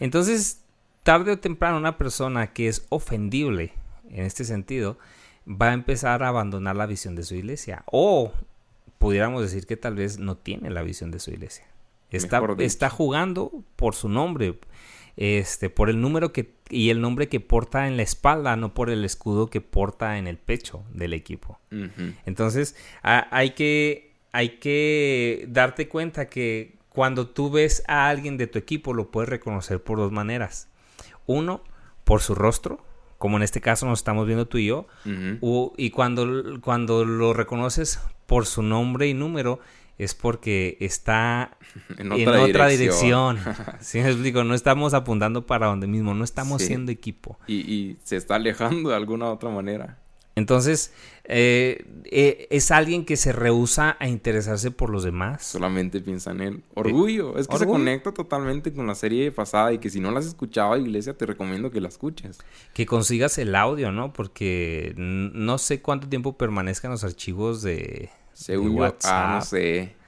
Entonces, 0.00 0.62
tarde 1.02 1.32
o 1.32 1.38
temprano 1.38 1.78
una 1.78 1.96
persona 1.98 2.52
que 2.52 2.68
es 2.68 2.86
ofendible 2.90 3.72
en 4.10 4.24
este 4.24 4.44
sentido 4.44 4.98
va 5.48 5.70
a 5.70 5.72
empezar 5.72 6.22
a 6.22 6.28
abandonar 6.28 6.76
la 6.76 6.86
visión 6.86 7.14
de 7.16 7.22
su 7.22 7.34
iglesia 7.34 7.82
o 7.86 8.32
pudiéramos 8.98 9.42
decir 9.42 9.66
que 9.66 9.76
tal 9.76 9.94
vez 9.94 10.18
no 10.18 10.36
tiene 10.36 10.70
la 10.70 10.82
visión 10.82 11.10
de 11.10 11.18
su 11.18 11.30
iglesia. 11.30 11.64
Está, 12.10 12.42
está 12.58 12.88
jugando 12.88 13.52
por 13.76 13.94
su 13.94 14.08
nombre, 14.08 14.58
este, 15.16 15.68
por 15.68 15.90
el 15.90 16.00
número 16.00 16.32
que 16.32 16.52
y 16.70 16.90
el 16.90 17.00
nombre 17.00 17.28
que 17.28 17.40
porta 17.40 17.86
en 17.86 17.96
la 17.96 18.02
espalda, 18.02 18.56
no 18.56 18.74
por 18.74 18.90
el 18.90 19.04
escudo 19.04 19.48
que 19.48 19.60
porta 19.60 20.18
en 20.18 20.26
el 20.26 20.36
pecho 20.36 20.84
del 20.92 21.12
equipo. 21.12 21.58
Entonces, 22.26 22.76
hay 23.02 23.50
que 23.50 24.12
hay 24.32 24.58
que 24.58 25.46
darte 25.48 25.88
cuenta 25.88 26.28
que 26.28 26.77
cuando 26.98 27.28
tú 27.28 27.48
ves 27.48 27.84
a 27.86 28.08
alguien 28.08 28.36
de 28.38 28.48
tu 28.48 28.58
equipo, 28.58 28.92
lo 28.92 29.12
puedes 29.12 29.28
reconocer 29.28 29.80
por 29.80 29.98
dos 29.98 30.10
maneras. 30.10 30.66
Uno, 31.26 31.62
por 32.02 32.20
su 32.20 32.34
rostro, 32.34 32.84
como 33.18 33.36
en 33.36 33.44
este 33.44 33.60
caso 33.60 33.86
nos 33.86 34.00
estamos 34.00 34.26
viendo 34.26 34.48
tú 34.48 34.58
y 34.58 34.66
yo, 34.66 34.88
y 35.76 35.90
cuando, 35.90 36.60
cuando 36.60 37.04
lo 37.04 37.34
reconoces 37.34 38.00
por 38.26 38.46
su 38.46 38.64
nombre 38.64 39.06
y 39.06 39.14
número, 39.14 39.60
es 39.96 40.16
porque 40.16 40.76
está 40.80 41.56
en 41.98 42.10
otra, 42.10 42.66
dirección. 42.66 43.38
¿Sí 43.80 44.00
me 44.00 44.08
explico? 44.08 44.42
No 44.42 44.56
estamos 44.56 44.92
apuntando 44.92 45.46
para 45.46 45.68
donde 45.68 45.86
mismo, 45.86 46.14
no 46.14 46.24
estamos 46.24 46.62
siendo 46.62 46.90
equipo. 46.90 47.38
Y, 47.46 47.58
y, 47.58 47.98
se 48.02 48.16
está 48.16 48.34
alejando 48.34 48.90
de 48.90 48.96
alguna 48.96 49.30
otra 49.30 49.50
manera. 49.50 49.98
Entonces, 50.38 50.92
eh, 51.24 51.84
eh, 52.04 52.46
es 52.50 52.70
alguien 52.70 53.04
que 53.04 53.16
se 53.16 53.32
rehúsa 53.32 53.96
a 53.98 54.08
interesarse 54.08 54.70
por 54.70 54.90
los 54.90 55.02
demás. 55.02 55.44
Solamente 55.44 56.00
piensa 56.00 56.30
en 56.30 56.40
él. 56.40 56.62
Orgullo. 56.74 57.36
es 57.38 57.48
que 57.48 57.58
se 57.58 57.66
conecta 57.66 58.12
totalmente 58.12 58.72
con 58.72 58.86
la 58.86 58.94
serie 58.94 59.32
pasada 59.32 59.72
y 59.72 59.78
que 59.78 59.90
si 59.90 60.00
no 60.00 60.10
la 60.10 60.20
has 60.20 60.26
escuchado, 60.26 60.76
Iglesia, 60.76 61.16
te 61.16 61.26
recomiendo 61.26 61.70
que 61.70 61.80
la 61.80 61.88
escuches. 61.88 62.38
Que 62.72 62.86
consigas 62.86 63.36
el 63.38 63.54
audio, 63.54 63.92
¿no? 63.92 64.12
Porque 64.12 64.94
no 64.96 65.58
sé 65.58 65.82
cuánto 65.82 66.08
tiempo 66.08 66.38
permanezcan 66.38 66.90
los 66.92 67.04
archivos 67.04 67.62
de, 67.62 68.10
Según 68.32 68.74
de 68.74 68.80
WhatsApp. 68.80 69.12
ah, 69.12 69.34
no 69.34 69.42
sé. 69.42 69.98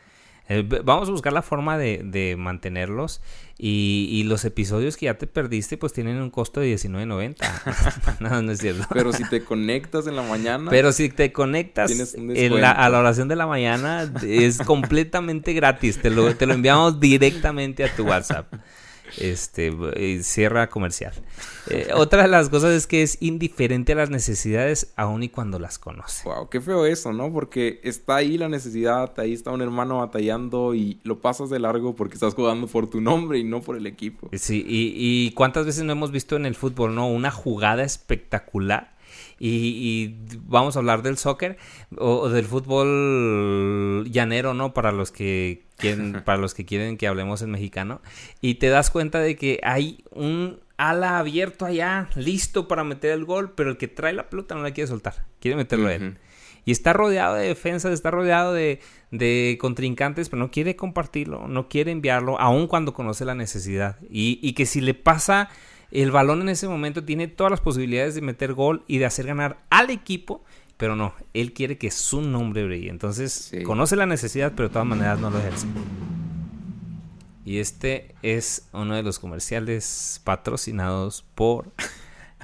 Eh, 0.51 0.65
vamos 0.85 1.09
a 1.09 1.13
buscar 1.13 1.33
la 1.33 1.43
forma 1.43 1.79
de, 1.79 2.35
mantenerlos. 2.37 3.23
Y, 3.63 4.25
los 4.25 4.45
episodios 4.47 4.97
que 4.97 5.07
ya 5.07 5.19
te 5.19 5.27
perdiste, 5.27 5.77
pues 5.77 5.93
tienen 5.93 6.17
un 6.23 6.31
costo 6.31 6.61
de 6.61 6.75
$19.90. 6.75 8.21
no, 8.21 8.41
no 8.43 8.53
es 8.53 8.59
cierto. 8.59 8.87
Pero 8.93 9.13
si 9.13 9.29
te 9.29 9.45
conectas 9.45 10.07
en 10.07 10.17
la 10.17 10.23
mañana. 10.23 10.71
Pero 10.71 10.93
si 10.93 11.11
te 11.11 11.33
conectas 11.33 11.93
a 11.93 12.89
la 12.89 12.99
oración 12.99 13.29
de 13.29 13.37
la 13.37 13.47
mañana, 13.47 14.11
es 14.23 14.59
completamente 14.59 15.53
gratis. 15.53 16.01
Te 16.01 16.09
lo, 16.09 16.35
te 16.35 16.47
lo 16.47 16.55
enviamos 16.55 17.01
directamente 17.01 17.85
a 17.85 17.95
tu 17.95 18.05
WhatsApp 18.05 18.47
este, 19.19 20.23
cierra 20.23 20.69
comercial. 20.69 21.13
Eh, 21.69 21.89
otra 21.95 22.23
de 22.23 22.29
las 22.29 22.49
cosas 22.49 22.73
es 22.73 22.87
que 22.87 23.03
es 23.03 23.19
indiferente 23.21 23.93
a 23.93 23.97
las 23.97 24.11
necesidades 24.11 24.93
aun 24.97 25.23
y 25.23 25.29
cuando 25.29 25.59
las 25.59 25.79
conoce. 25.79 26.29
Wow, 26.29 26.49
qué 26.49 26.61
feo 26.61 26.87
eso, 26.87 27.13
¿no? 27.13 27.33
Porque 27.33 27.81
está 27.85 28.17
ahí 28.17 28.39
la 28.39 28.49
necesidad, 28.49 29.13
ahí 29.19 29.33
está 29.33 29.51
un 29.51 29.63
hermano 29.63 29.99
batallando 29.99 30.75
y 30.75 31.01
lo 31.05 31.21
pasas 31.21 31.51
de 31.51 31.59
largo 31.59 31.95
porque 31.95 32.15
estás 32.15 32.35
jugando 32.35 32.67
por 32.67 32.89
tu 32.89 33.01
nombre 33.01 33.39
y 33.39 33.45
no 33.45 33.61
por 33.61 33.77
el 33.77 33.87
equipo. 33.87 34.31
Sí, 34.33 34.65
y, 34.67 34.93
y 34.97 35.33
cuántas 35.33 35.67
veces 35.67 35.85
no 35.85 35.93
hemos 35.93 36.11
visto 36.11 36.37
en 36.37 36.47
el 36.47 36.55
fútbol, 36.55 36.95
¿no? 36.95 37.09
Una 37.09 37.31
jugada 37.31 37.83
espectacular 37.83 39.00
y, 39.43 40.17
vamos 40.43 40.77
a 40.77 40.81
hablar 40.81 41.03
del 41.03 41.17
soccer 41.17 41.57
o, 41.97 42.29
del 42.29 42.45
fútbol 42.45 44.07
llanero, 44.11 44.53
¿no? 44.53 44.75
Para 44.75 44.93
los 44.93 45.11
que 45.11 45.65
quieren, 45.79 46.23
para 46.25 46.39
los 46.39 46.53
que 46.53 46.67
quieren 46.67 46.99
que 46.99 47.09
hablemos 47.09 47.41
en 47.41 47.51
mexicano. 47.51 48.03
Y 48.43 48.57
te 48.57 48.69
das 48.69 48.91
cuenta 48.91 49.19
de 49.19 49.37
que 49.37 49.59
hay 49.63 50.05
un 50.11 50.61
ala 50.77 51.19
abierto 51.19 51.65
allá, 51.65 52.11
listo 52.17 52.69
para 52.69 52.85
meter 52.85 53.13
el 53.13 53.25
gol, 53.25 53.53
pero 53.55 53.71
el 53.71 53.79
que 53.79 53.89
trae 53.89 54.13
la 54.13 54.29
pelota 54.29 54.55
no 54.55 54.63
la 54.63 54.73
quiere 54.73 54.89
soltar, 54.89 55.25
quiere 55.41 55.57
meterlo 55.57 55.89
a 55.89 55.95
él. 55.95 56.19
Y 56.67 56.73
está 56.73 56.93
rodeado 56.93 57.37
de 57.37 57.49
defensas, 57.49 57.93
está 57.93 58.11
rodeado 58.11 58.53
de, 58.53 58.81
de, 59.11 59.57
contrincantes, 59.59 60.29
pero 60.29 60.41
no 60.41 60.51
quiere 60.51 60.77
compartirlo, 60.77 61.49
no 61.49 61.71
quiere 61.71 61.91
enviarlo, 61.91 62.39
aun 62.39 62.67
cuando 62.67 62.93
conoce 62.93 63.25
la 63.25 63.35
necesidad. 63.35 63.97
Y, 64.11 64.39
y 64.43 64.53
que 64.53 64.67
si 64.67 64.83
le 64.83 64.93
pasa 64.93 65.49
el 65.91 66.11
balón 66.11 66.43
en 66.43 66.51
ese 66.51 66.69
momento 66.69 67.05
tiene 67.05 67.29
todas 67.29 67.51
las 67.51 67.61
posibilidades 67.61 68.15
de 68.15 68.21
meter 68.21 68.55
gol 68.55 68.85
y 68.87 68.99
de 68.99 69.07
hacer 69.07 69.27
ganar 69.27 69.65
al 69.71 69.91
equipo, 69.91 70.45
pero 70.77 70.97
no, 70.97 71.15
él 71.35 71.53
quiere 71.53 71.79
que 71.79 71.91
su 71.91 72.23
nombre 72.23 72.65
brille. 72.65 72.91
Entonces, 72.91 73.53
conoce 73.65 73.97
la 73.97 74.07
necesidad, 74.07 74.53
pero 74.55 74.69
de 74.69 74.73
todas 74.73 74.89
maneras 74.89 75.19
no 75.19 75.31
lo 75.31 75.39
ejerce. 75.39 75.67
Y 77.45 77.59
este 77.59 78.15
es 78.23 78.69
uno 78.73 78.95
de 78.95 79.03
los 79.03 79.19
comerciales 79.19 80.21
patrocinados 80.25 81.25
por 81.35 81.73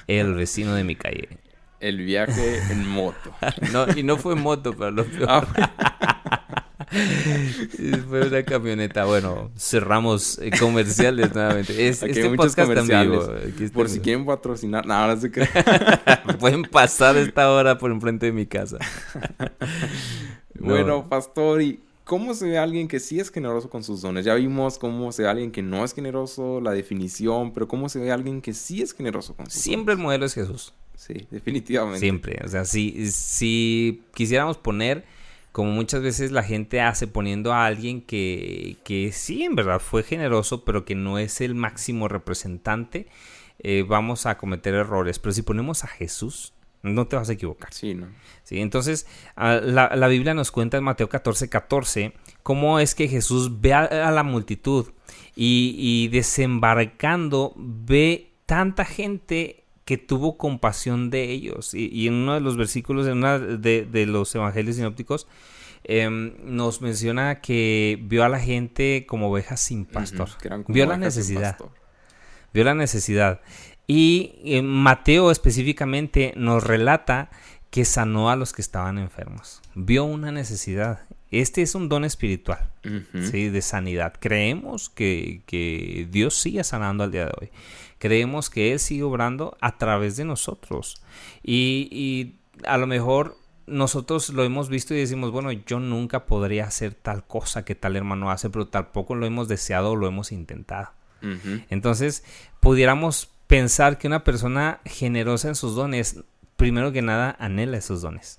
el 0.06 0.34
vecino 0.34 0.74
de 0.74 0.84
mi 0.84 0.96
calle. 0.96 1.38
El 1.80 1.98
viaje 1.98 2.58
en 2.70 2.88
moto. 2.88 3.32
no, 3.72 3.86
y 3.96 4.02
no 4.02 4.16
fue 4.16 4.34
moto, 4.34 4.74
pero 4.76 4.90
lo 4.90 5.06
ah, 5.28 6.15
Fue 8.08 8.26
una 8.26 8.42
camioneta. 8.44 9.04
Bueno, 9.04 9.50
cerramos 9.56 10.38
eh, 10.38 10.50
comerciales 10.58 11.34
nuevamente. 11.34 11.88
Es, 11.88 12.02
este 12.02 12.30
podcast 12.36 12.70
vivo. 12.88 13.28
Por 13.72 13.88
si 13.88 14.00
quieren 14.00 14.24
patrocinar. 14.24 14.86
No, 14.86 14.94
ahora 14.94 15.16
se 15.16 15.30
Pueden 16.38 16.62
pasar 16.62 17.16
esta 17.16 17.50
hora 17.50 17.78
por 17.78 17.90
enfrente 17.90 18.26
de 18.26 18.32
mi 18.32 18.46
casa. 18.46 18.78
Bueno, 20.58 21.06
pastor, 21.06 21.60
¿y 21.60 21.80
cómo 22.04 22.32
se 22.32 22.46
ve 22.46 22.58
alguien 22.58 22.88
que 22.88 22.98
sí 22.98 23.20
es 23.20 23.30
generoso 23.30 23.68
con 23.68 23.84
sus 23.84 24.00
dones? 24.00 24.24
Ya 24.24 24.34
vimos 24.34 24.78
cómo 24.78 25.12
se 25.12 25.22
ve 25.22 25.28
alguien 25.28 25.52
que 25.52 25.62
no 25.62 25.84
es 25.84 25.92
generoso, 25.92 26.62
la 26.62 26.72
definición, 26.72 27.52
pero 27.52 27.68
cómo 27.68 27.90
se 27.90 28.00
ve 28.00 28.10
alguien 28.10 28.40
que 28.40 28.54
sí 28.54 28.80
es 28.80 28.94
generoso 28.94 29.34
con 29.34 29.50
sus 29.50 29.60
Siempre 29.60 29.92
el 29.92 30.00
modelo 30.00 30.24
es 30.24 30.32
Jesús. 30.32 30.72
Sí, 30.96 31.26
definitivamente. 31.30 32.00
Siempre. 32.00 32.40
O 32.42 32.48
sea, 32.48 32.64
si, 32.64 33.10
si 33.10 34.02
quisiéramos 34.14 34.56
poner 34.56 35.04
como 35.56 35.70
muchas 35.70 36.02
veces 36.02 36.32
la 36.32 36.42
gente 36.42 36.82
hace 36.82 37.06
poniendo 37.06 37.54
a 37.54 37.64
alguien 37.64 38.02
que, 38.02 38.76
que 38.84 39.10
sí, 39.10 39.42
en 39.42 39.54
verdad 39.54 39.80
fue 39.80 40.02
generoso, 40.02 40.66
pero 40.66 40.84
que 40.84 40.94
no 40.94 41.18
es 41.18 41.40
el 41.40 41.54
máximo 41.54 42.08
representante, 42.08 43.06
eh, 43.60 43.82
vamos 43.88 44.26
a 44.26 44.36
cometer 44.36 44.74
errores. 44.74 45.18
Pero 45.18 45.32
si 45.32 45.40
ponemos 45.40 45.82
a 45.82 45.86
Jesús, 45.86 46.52
no 46.82 47.06
te 47.06 47.16
vas 47.16 47.30
a 47.30 47.32
equivocar. 47.32 47.72
Sí, 47.72 47.94
¿no? 47.94 48.08
Sí, 48.42 48.60
entonces 48.60 49.06
ah, 49.34 49.58
la, 49.62 49.96
la, 49.96 50.08
Biblia 50.08 50.34
nos 50.34 50.50
cuenta 50.50 50.76
en 50.76 50.84
Mateo 50.84 51.08
14, 51.08 51.48
14 51.48 52.12
cómo 52.42 52.78
es 52.78 52.94
que 52.94 53.08
Jesús 53.08 53.62
ve 53.62 53.72
a, 53.72 54.10
la 54.10 54.22
multitud 54.24 54.88
y, 55.34 55.74
y 55.78 56.08
desembarcando 56.08 57.54
ve 57.56 58.30
tanta 58.44 58.84
gente 58.84 59.64
que 59.86 59.96
tuvo 59.96 60.36
compasión 60.36 61.10
de 61.10 61.30
ellos. 61.30 61.72
Y, 61.72 62.08
en 62.08 62.14
uno 62.14 62.34
de 62.34 62.40
los 62.40 62.56
versículos, 62.56 63.06
en 63.06 63.18
uno 63.18 63.38
de, 63.38 64.06
los 64.06 64.34
evangelios 64.34 64.76
sinópticos, 64.76 65.28
em, 65.84 66.34
nos 66.44 66.82
menciona 66.82 67.40
que 67.40 67.96
vio 68.02 68.24
a 68.24 68.28
la 68.28 68.40
gente 68.40 69.06
como 69.06 69.30
ovejas 69.30 69.60
sin 69.60 69.86
pastor. 69.86 70.28
vio 70.66 70.86
la 70.86 70.98
necesidad. 70.98 71.56
Vio 72.52 72.64
la 72.64 72.74
necesidad. 72.74 73.40
Y 73.86 74.34
eh, 74.44 74.60
Mateo 74.60 75.30
específicamente 75.30 76.34
nos 76.36 76.64
relata 76.64 77.30
que 77.70 77.84
sanó 77.84 78.28
a 78.28 78.34
los 78.34 78.52
que 78.52 78.62
estaban 78.62 78.98
enfermos. 78.98 79.62
Vio 79.76 80.04
una 80.04 80.32
necesidad. 80.32 81.02
Este 81.30 81.62
es 81.62 81.76
un 81.76 81.88
don 81.88 82.04
espiritual, 82.04 82.70
¿sí? 83.30 83.50
de 83.50 83.62
sanidad. 83.62 84.14
Creemos 84.18 84.88
que, 84.88 85.42
que 85.46 86.08
Dios 86.10 86.34
sigue 86.34 86.64
sanando 86.64 87.04
al 87.04 87.12
día 87.12 87.26
de 87.26 87.32
hoy. 87.40 87.50
Creemos 87.98 88.50
que 88.50 88.72
Él 88.72 88.78
sigue 88.78 89.02
obrando 89.02 89.56
a 89.60 89.78
través 89.78 90.16
de 90.16 90.24
nosotros. 90.24 91.02
Y, 91.42 92.34
a 92.64 92.78
lo 92.78 92.86
mejor 92.86 93.36
nosotros 93.66 94.30
lo 94.30 94.44
hemos 94.44 94.68
visto 94.68 94.94
y 94.94 94.98
decimos, 94.98 95.32
bueno, 95.32 95.50
yo 95.52 95.80
nunca 95.80 96.24
podría 96.24 96.66
hacer 96.66 96.94
tal 96.94 97.26
cosa 97.26 97.64
que 97.64 97.74
tal 97.74 97.96
hermano 97.96 98.30
hace, 98.30 98.48
pero 98.48 98.68
tampoco 98.68 99.14
lo 99.14 99.26
hemos 99.26 99.48
deseado 99.48 99.90
o 99.90 99.96
lo 99.96 100.06
hemos 100.06 100.32
intentado. 100.32 100.90
Entonces, 101.70 102.22
pudiéramos 102.60 103.30
pensar 103.48 103.98
que 103.98 104.06
una 104.06 104.22
persona 104.22 104.80
generosa 104.84 105.48
en 105.48 105.56
sus 105.56 105.74
dones, 105.74 106.22
primero 106.56 106.92
que 106.92 107.02
nada, 107.02 107.34
anhela 107.40 107.78
esos 107.78 108.02
dones. 108.02 108.38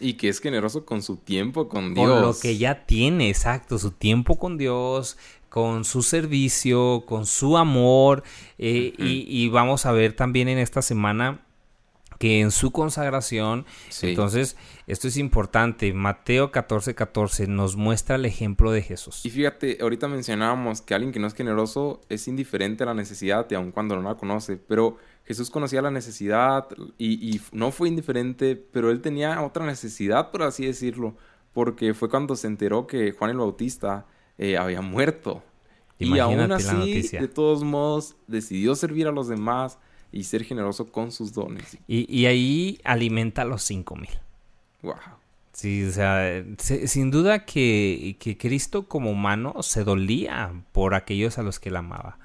Y 0.00 0.14
que 0.14 0.28
es 0.28 0.40
generoso 0.40 0.84
con 0.84 1.02
su 1.02 1.16
tiempo 1.18 1.68
con 1.68 1.94
Dios. 1.94 2.10
Con 2.10 2.20
lo 2.20 2.38
que 2.38 2.58
ya 2.58 2.84
tiene, 2.84 3.28
exacto, 3.28 3.78
su 3.78 3.92
tiempo 3.92 4.38
con 4.38 4.58
Dios, 4.58 5.16
con 5.48 5.84
su 5.84 6.02
servicio, 6.02 7.04
con 7.06 7.26
su 7.26 7.56
amor. 7.56 8.22
Eh, 8.58 8.92
y, 8.98 9.48
vamos 9.48 9.86
a 9.86 9.92
ver 9.92 10.14
también 10.14 10.48
en 10.48 10.58
esta 10.58 10.82
semana 10.82 11.40
que 12.18 12.40
en 12.40 12.50
su 12.50 12.70
consagración, 12.70 13.66
entonces 14.02 14.56
esto 14.86 15.08
es 15.08 15.16
importante, 15.16 15.92
Mateo 15.92 16.50
14, 16.50 16.94
14 16.94 17.46
nos 17.46 17.76
muestra 17.76 18.16
el 18.16 18.24
ejemplo 18.24 18.70
de 18.70 18.82
Jesús. 18.82 19.24
Y 19.24 19.30
fíjate, 19.30 19.78
ahorita 19.80 20.08
mencionábamos 20.08 20.80
que 20.80 20.94
alguien 20.94 21.12
que 21.12 21.18
no 21.18 21.26
es 21.26 21.34
generoso 21.34 22.00
es 22.08 22.26
indiferente 22.26 22.84
a 22.84 22.86
la 22.86 22.94
necesidad, 22.94 23.52
aun 23.52 23.70
cuando 23.70 23.96
no 23.96 24.02
la 24.02 24.14
conoce, 24.14 24.56
pero 24.56 24.96
Jesús 25.24 25.50
conocía 25.50 25.82
la 25.82 25.90
necesidad 25.90 26.68
y, 26.96 27.34
y 27.34 27.40
no 27.52 27.70
fue 27.70 27.88
indiferente, 27.88 28.56
pero 28.56 28.90
él 28.90 29.02
tenía 29.02 29.42
otra 29.42 29.66
necesidad, 29.66 30.30
por 30.30 30.42
así 30.44 30.64
decirlo, 30.64 31.16
porque 31.52 31.94
fue 31.94 32.08
cuando 32.08 32.36
se 32.36 32.46
enteró 32.46 32.86
que 32.86 33.12
Juan 33.12 33.30
el 33.30 33.38
Bautista 33.38 34.06
eh, 34.38 34.56
había 34.56 34.80
muerto. 34.80 35.42
y 35.98 36.18
aún 36.18 36.52
así, 36.52 37.02
de 37.08 37.28
todos 37.28 37.64
modos, 37.64 38.16
decidió 38.26 38.74
servir 38.74 39.06
a 39.06 39.12
los 39.12 39.28
demás 39.28 39.78
y 40.12 40.24
ser 40.24 40.44
generoso 40.44 40.90
con 40.90 41.12
sus 41.12 41.32
dones. 41.32 41.78
Y, 41.86 42.26
ahí 42.26 42.80
alimenta 42.84 43.42
a 43.42 43.44
los 43.44 43.62
cinco 43.62 43.96
mil. 43.96 44.10
Wow. 44.82 44.94
Sí, 45.52 45.84
o 45.84 45.90
sea, 45.90 46.44
sin 46.58 47.10
duda 47.10 47.46
que, 47.46 48.16
que, 48.20 48.36
Cristo 48.36 48.88
como 48.88 49.10
humano 49.10 49.62
se 49.62 49.84
dolía 49.84 50.52
por 50.72 50.94
aquellos 50.94 51.38
a 51.38 51.42
los 51.42 51.58
que 51.58 51.70
él 51.70 51.76
amaba. 51.76 52.18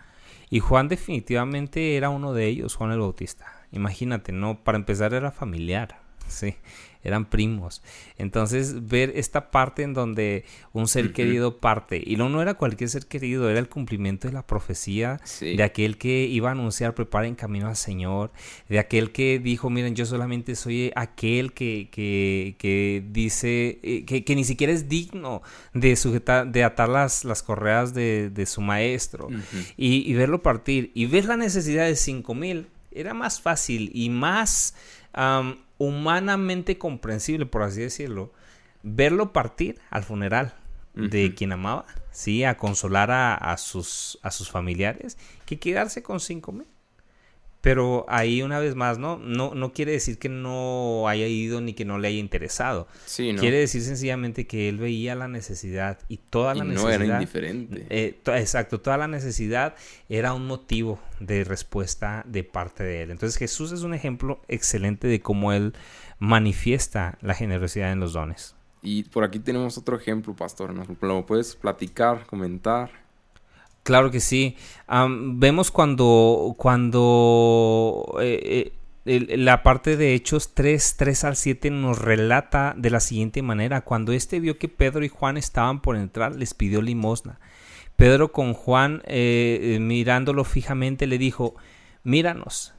Y 0.50 0.60
Juan 0.60 0.89
definitivamente 0.89 1.95
era 1.95 2.10
uno 2.10 2.34
de 2.34 2.47
ellos, 2.47 2.76
Juan 2.76 2.91
el 2.91 3.00
Bautista. 3.00 3.45
Imagínate, 3.71 4.34
¿no? 4.34 4.62
Para 4.62 4.78
empezar 4.78 5.13
era 5.13 5.32
familiar, 5.32 6.01
sí 6.32 6.56
eran 7.04 7.26
primos. 7.26 7.82
Entonces, 8.17 8.88
ver 8.88 9.13
esta 9.15 9.52
parte 9.52 9.84
en 9.84 9.94
donde 9.94 10.46
un 10.74 10.88
ser 10.88 11.13
querido 11.13 11.58
parte, 11.58 12.02
y 12.04 12.15
no, 12.15 12.30
no 12.30 12.41
era 12.41 12.54
cualquier 12.56 12.89
ser 12.89 13.08
querido, 13.08 13.50
era 13.50 13.60
el 13.60 13.70
cumplimiento 13.70 14.28
de 14.28 14.34
la 14.34 14.46
profecía 14.46 15.20
de 15.39 15.63
aquel 15.63 15.98
que 15.98 16.26
iba 16.26 16.50
a 16.50 16.52
anunciar, 16.52 16.94
preparen 16.94 17.36
camino 17.36 17.67
al 17.67 17.76
Señor, 17.76 18.32
de 18.70 18.80
aquel 18.80 19.12
que 19.12 19.39
dijo, 19.39 19.70
miren, 19.70 19.96
yo 19.96 20.06
solamente 20.06 20.56
soy 20.56 20.91
aquel 20.96 21.54
que, 21.54 21.89
que, 21.91 22.56
que 22.60 23.04
dice, 23.10 23.80
eh, 23.82 24.06
que, 24.06 24.24
que, 24.24 24.36
ni 24.36 24.44
siquiera 24.44 24.74
es 24.74 24.88
digno 24.88 25.41
de 25.74 25.96
sujetar, 25.96 26.52
de 26.52 26.63
atar 26.63 26.89
las, 26.89 27.26
las 27.26 27.41
correas 27.41 27.94
de, 27.94 28.30
de 28.30 28.46
su 28.46 28.62
maestro, 28.62 29.30
y, 29.76 30.10
y, 30.10 30.13
verlo 30.13 30.41
partir, 30.41 30.91
y 30.94 31.06
ver 31.08 31.26
la 31.26 31.38
necesidad 31.38 31.86
de 31.86 31.96
cinco 31.96 32.36
mil, 32.36 32.67
era 32.91 33.13
más 33.13 33.41
fácil 33.41 33.89
y 33.94 34.10
más 34.10 34.76
humanamente 35.82 36.78
comprensible, 36.78 37.48
por 37.48 37.63
así 37.63 37.82
decirlo, 37.82 38.32
verlo 38.84 39.34
partir 39.34 39.80
al 39.89 40.04
funeral 40.04 40.54
de 40.94 41.34
quien 41.34 41.54
amaba, 41.54 41.86
sí, 42.12 42.44
a 42.44 42.58
consolar 42.58 43.10
a, 43.12 43.58
sus, 43.58 44.20
a 44.22 44.30
sus 44.30 44.52
familiares, 44.52 45.17
que 45.46 45.58
quedarse 45.58 46.04
con 46.04 46.20
cinco 46.20 46.52
mil. 46.52 46.67
Pero 47.62 48.06
ahí 48.10 48.41
una 48.41 48.60
vez 48.60 48.74
más, 48.74 48.97
¿no? 48.97 49.17
No, 49.17 49.54
no 49.54 49.71
quiere 49.71 49.91
decir 49.91 50.17
que 50.17 50.30
no 50.30 51.08
haya 51.08 51.28
ido 51.28 51.62
ni 51.62 51.74
que 51.74 51.86
no 51.86 52.00
le 52.00 52.08
haya 52.08 52.17
interesado. 52.17 52.88
Sí, 53.06 53.36
Quiere 53.39 53.58
decir 53.58 53.84
sencillamente 53.84 54.47
que 54.47 54.67
él 54.67 54.78
veía 54.78 55.13
la 55.13 55.28
necesidad 55.28 56.00
y 56.08 56.17
toda 56.17 56.56
la 56.56 56.63
necesidad. 56.63 56.97
No 57.00 57.06
era 57.06 57.13
indiferente. 57.19 57.86
Eh, 57.89 58.19
exacto, 58.26 58.82
toda 58.82 58.97
la 58.97 59.08
necesidad 59.08 59.76
era 60.10 60.34
un 60.34 60.47
motivo 60.47 61.00
de 61.19 61.43
respuesta 61.43 62.24
de 62.28 62.43
parte 62.43 62.84
de 62.84 63.04
él. 63.04 63.12
Entonces 63.12 63.38
Jesús 63.38 63.71
es 63.71 63.84
un 63.84 63.93
ejemplo 63.93 64.41
excelente 64.47 65.08
de 65.08 65.21
cómo 65.21 65.54
él 65.54 65.74
manifiesta 66.17 67.17
la 67.21 67.36
generosidad 67.36 67.91
en 67.91 68.00
los 68.00 68.13
dones. 68.13 68.56
Y 68.82 69.04
por 69.04 69.24
aquí 69.24 69.39
tenemos 69.39 69.78
otro 69.78 69.95
ejemplo, 69.95 70.36
pastor. 70.36 70.74
¿Nos 70.74 70.88
lo 71.00 71.26
puedes 71.26 71.56
platicar, 71.56 72.26
comentar? 72.26 72.89
Claro 73.84 74.12
que 74.12 74.20
sí. 74.20 74.56
vemos 74.88 75.72
cuando, 75.72 76.54
cuando 76.58 78.17
eh, 78.22 78.74
eh, 79.06 79.38
la 79.38 79.63
parte 79.63 79.98
de 79.98 80.13
Hechos 80.13 80.54
3, 80.54 80.96
3 80.98 81.24
al 81.24 81.36
7 81.36 81.72
nos 81.72 81.98
relata 81.98 82.76
de 82.78 82.91
la 82.91 83.00
siguiente 83.00 83.41
manera. 83.41 83.82
Cuando 83.82 84.12
éste 84.12 84.39
vio 84.39 84.60
que 84.60 84.70
Pedro 84.70 85.04
y 85.04 85.10
Juan 85.10 85.38
estaban 85.38 85.82
por 85.82 85.96
entrar, 85.96 86.36
les 86.36 86.54
pidió 86.54 86.82
limosna. 86.82 87.39
Pedro 87.96 88.32
con 88.32 88.54
Juan, 88.54 89.02
eh, 89.06 89.78
mirándolo 89.82 90.44
fijamente, 90.44 91.08
le 91.08 91.17
dijo, 91.17 91.56
míranos. 92.04 92.74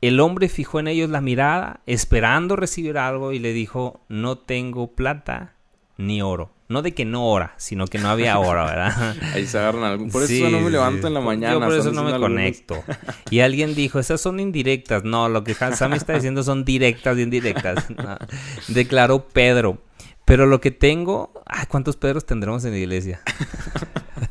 El 0.00 0.20
hombre 0.20 0.48
fijó 0.48 0.80
en 0.80 0.88
ellos 0.88 1.08
la 1.08 1.20
mirada, 1.20 1.80
esperando 1.86 2.54
recibir 2.54 2.98
algo, 2.98 3.32
y 3.32 3.38
le 3.38 3.52
dijo, 3.52 4.00
no 4.08 4.38
tengo 4.38 4.88
plata 4.88 5.54
ni 5.96 6.20
oro 6.20 6.55
no 6.68 6.82
de 6.82 6.94
que 6.94 7.04
no 7.04 7.28
ora, 7.28 7.54
sino 7.58 7.86
que 7.86 7.98
no 7.98 8.08
había 8.08 8.38
hora, 8.38 8.64
¿verdad? 8.64 9.16
Ahí 9.34 9.46
se 9.46 9.58
agarran 9.58 9.84
algo. 9.84 10.08
Por 10.08 10.24
eso 10.24 10.50
no 10.50 10.60
me 10.60 10.70
levanto 10.70 11.06
en 11.06 11.14
la 11.14 11.20
mañana. 11.20 11.54
Yo 11.54 11.60
por 11.60 11.74
eso 11.74 11.92
no 11.92 12.02
me 12.02 12.18
conecto. 12.18 12.82
Y 13.30 13.40
alguien 13.40 13.74
dijo, 13.74 13.98
esas 13.98 14.20
son 14.20 14.40
indirectas. 14.40 15.04
No, 15.04 15.28
lo 15.28 15.44
que 15.44 15.54
Sam 15.54 15.94
está 15.94 16.14
diciendo 16.14 16.42
son 16.42 16.64
directas 16.64 17.18
y 17.18 17.22
indirectas. 17.22 17.86
Declaró 18.68 19.28
Pedro. 19.28 19.82
Pero 20.24 20.46
lo 20.46 20.60
que 20.60 20.72
tengo... 20.72 21.32
Ay, 21.46 21.66
¿cuántos 21.68 21.96
Pedros 21.96 22.26
tendremos 22.26 22.64
en 22.64 22.72
la 22.72 22.78
iglesia? 22.78 23.20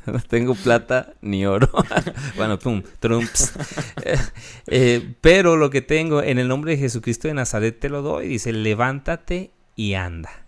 no 0.06 0.20
tengo 0.28 0.54
plata 0.56 1.14
ni 1.22 1.46
oro. 1.46 1.70
bueno, 2.36 2.60
pum, 2.60 2.84
trumps. 3.00 3.54
Eh, 4.68 5.16
pero 5.22 5.56
lo 5.56 5.70
que 5.70 5.82
tengo 5.82 6.22
en 6.22 6.38
el 6.38 6.50
nombre 6.50 6.74
de 6.74 6.80
Jesucristo 6.80 7.30
de 7.30 7.36
Nazaret 7.36 7.80
te 7.80 7.88
lo 7.88 8.02
doy. 8.02 8.28
Dice, 8.28 8.52
levántate 8.52 9.52
y 9.78 9.94
anda 9.94 10.45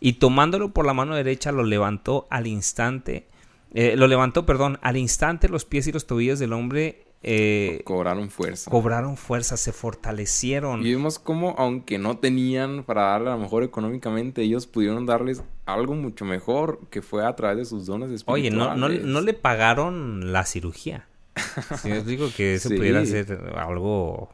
y 0.00 0.14
tomándolo 0.14 0.72
por 0.72 0.86
la 0.86 0.94
mano 0.94 1.14
derecha 1.14 1.52
lo 1.52 1.64
levantó 1.64 2.26
al 2.30 2.46
instante, 2.46 3.26
eh, 3.74 3.96
lo 3.96 4.06
levantó, 4.06 4.46
perdón, 4.46 4.78
al 4.82 4.96
instante 4.96 5.48
los 5.48 5.64
pies 5.64 5.86
y 5.86 5.92
los 5.92 6.06
tobillos 6.06 6.38
del 6.38 6.52
hombre 6.52 7.04
eh, 7.22 7.82
cobraron 7.84 8.30
fuerza. 8.30 8.70
Cobraron 8.70 9.16
fuerza, 9.16 9.56
se 9.56 9.72
fortalecieron. 9.72 10.80
Y 10.82 10.90
vimos 10.90 11.18
cómo, 11.18 11.54
aunque 11.58 11.98
no 11.98 12.18
tenían 12.18 12.84
para 12.84 13.02
darle 13.02 13.30
a 13.30 13.32
lo 13.32 13.38
mejor 13.40 13.64
económicamente, 13.64 14.42
ellos 14.42 14.66
pudieron 14.66 15.04
darles 15.04 15.42
algo 15.66 15.94
mucho 15.94 16.24
mejor 16.24 16.80
que 16.90 17.02
fue 17.02 17.26
a 17.26 17.34
través 17.34 17.58
de 17.58 17.64
sus 17.64 17.86
dones 17.86 18.10
espirituales. 18.10 18.52
Oye, 18.52 18.56
no, 18.56 18.76
no, 18.76 18.88
no 18.88 19.20
le 19.20 19.34
pagaron 19.34 20.32
la 20.32 20.44
cirugía. 20.44 21.06
si 21.82 21.88
les 21.88 22.06
digo 22.06 22.28
que 22.36 22.54
eso 22.54 22.68
pudiera 22.68 23.04
ser 23.04 23.52
algo, 23.56 24.30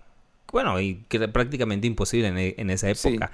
bueno, 0.53 0.79
y 0.81 1.05
que 1.09 1.19
era 1.19 1.33
prácticamente 1.33 1.87
imposible 1.87 2.29
en, 2.29 2.39
en 2.39 2.71
esa 2.71 2.89
época 2.91 3.31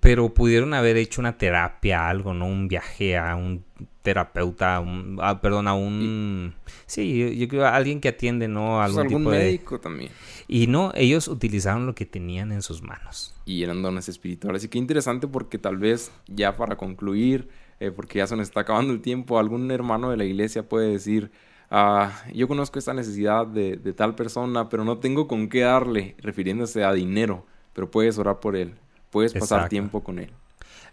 pero 0.00 0.32
pudieron 0.34 0.74
haber 0.74 0.96
hecho 0.96 1.20
una 1.20 1.36
terapia, 1.36 2.08
algo, 2.08 2.34
¿no? 2.34 2.46
Un 2.46 2.68
viaje 2.68 3.16
a 3.16 3.34
un 3.34 3.64
terapeuta, 4.02 4.78
un, 4.80 5.18
ah, 5.20 5.40
perdón, 5.40 5.66
a 5.68 5.74
un... 5.74 6.54
Sí, 6.86 7.36
yo, 7.36 7.48
creo 7.48 7.66
a 7.66 7.74
alguien 7.74 8.00
que 8.00 8.08
atiende, 8.08 8.46
¿no? 8.46 8.80
Algún, 8.80 9.02
pues 9.02 9.06
algún 9.06 9.24
médico 9.24 9.80
también. 9.80 10.12
Y 10.46 10.68
no, 10.68 10.92
ellos 10.94 11.28
utilizaron 11.28 11.86
lo 11.86 11.94
que 11.94 12.06
tenían 12.06 12.52
en 12.52 12.62
sus 12.62 12.82
manos. 12.82 13.34
Y 13.46 13.64
eran 13.64 13.82
dones 13.82 14.08
espirituales. 14.08 14.62
Y 14.64 14.68
qué 14.68 14.78
interesante 14.78 15.26
porque 15.26 15.58
tal 15.58 15.76
vez 15.76 16.12
ya 16.28 16.56
para 16.56 16.76
concluir, 16.76 17.48
eh, 17.80 17.90
porque 17.90 18.18
ya 18.18 18.26
se 18.26 18.36
nos 18.36 18.48
está 18.48 18.60
acabando 18.60 18.92
el 18.92 19.00
tiempo, 19.00 19.38
algún 19.38 19.70
hermano 19.70 20.10
de 20.10 20.16
la 20.16 20.24
iglesia 20.24 20.68
puede 20.68 20.90
decir... 20.90 21.30
Ah, 21.68 22.22
yo 22.32 22.46
conozco 22.46 22.78
esta 22.78 22.94
necesidad 22.94 23.44
de, 23.44 23.76
de 23.76 23.92
tal 23.92 24.14
persona, 24.14 24.68
pero 24.68 24.84
no 24.84 24.98
tengo 24.98 25.26
con 25.26 25.48
qué 25.48 25.62
darle, 25.62 26.14
refiriéndose 26.18 26.84
a 26.84 26.92
dinero, 26.92 27.44
pero 27.72 27.90
puedes 27.90 28.18
orar 28.18 28.38
por 28.38 28.54
él 28.54 28.74
puedes 29.16 29.32
pasar 29.32 29.70
tiempo 29.70 30.04
con 30.04 30.18
él. 30.18 30.30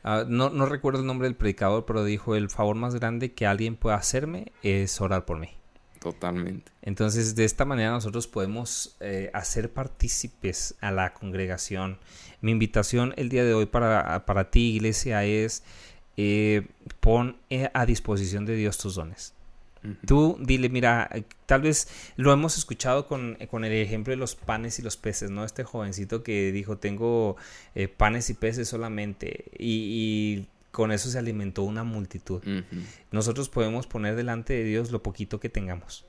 Ah, 0.02 0.24
no, 0.26 0.50
no 0.50 0.66
recuerdo 0.66 1.02
el 1.02 1.06
nombre 1.06 1.28
del 1.28 1.36
predicador, 1.36 1.86
pero 1.86 2.06
dijo, 2.06 2.36
el 2.36 2.50
favor 2.50 2.78
más 2.78 2.96
grande 2.96 3.34
que 3.34 3.46
alguien 3.46 3.76
puede 3.76 3.98
hacerme 3.98 4.54
es 4.62 5.02
orar 5.02 5.26
por 5.26 5.40
mí. 5.40 5.50
Totalmente. 6.00 6.72
Entonces, 6.82 7.36
de 7.36 7.44
esta 7.44 7.66
manera 7.66 7.92
nosotros 7.92 8.28
podemos 8.28 8.96
eh, 9.02 9.30
hacer 9.34 9.74
partícipes 9.74 10.76
a 10.80 10.92
la 10.92 11.14
congregación. 11.14 12.00
Mi 12.40 12.52
invitación 12.52 13.14
el 13.18 13.28
día 13.28 13.44
de 13.44 13.54
hoy 13.54 13.66
para, 13.66 14.26
para 14.26 14.50
ti, 14.50 14.76
iglesia, 14.76 15.26
es 15.26 15.64
eh, 16.16 16.68
pon 17.02 17.36
eh, 17.50 17.70
a 17.74 17.86
disposición 17.86 18.46
de 18.46 18.56
Dios 18.56 18.78
tus 18.78 18.96
dones. 18.96 19.34
Tú 20.06 20.38
dile, 20.40 20.70
mira, 20.70 21.10
tal 21.46 21.62
vez 21.62 21.88
lo 22.16 22.32
hemos 22.32 22.58
escuchado 22.58 23.08
con, 23.08 23.38
con, 23.50 23.66
el 23.66 23.74
ejemplo 23.74 24.12
de 24.12 24.18
los 24.18 24.36
panes 24.36 24.80
y 24.80 24.82
los 24.82 24.98
peces, 24.98 25.30
¿no? 25.30 25.44
Este 25.44 25.64
jovencito 25.64 26.24
que 26.24 26.52
dijo, 26.52 26.78
tengo 26.78 27.36
eh, 27.76 27.88
panes 27.88 28.30
y 28.30 28.34
peces 28.34 28.70
solamente 28.70 29.46
y, 29.58 30.48
con 30.72 30.92
eso 30.92 31.10
se 31.10 31.20
alimentó 31.20 31.62
una 31.64 31.84
multitud. 31.84 32.42
Nosotros 33.12 33.48
podemos 33.50 33.86
poner 33.86 34.16
delante 34.16 34.54
de 34.54 34.64
Dios 34.64 34.90
lo 34.92 35.04
poquito 35.04 35.40
que 35.40 35.48
tengamos, 35.48 36.06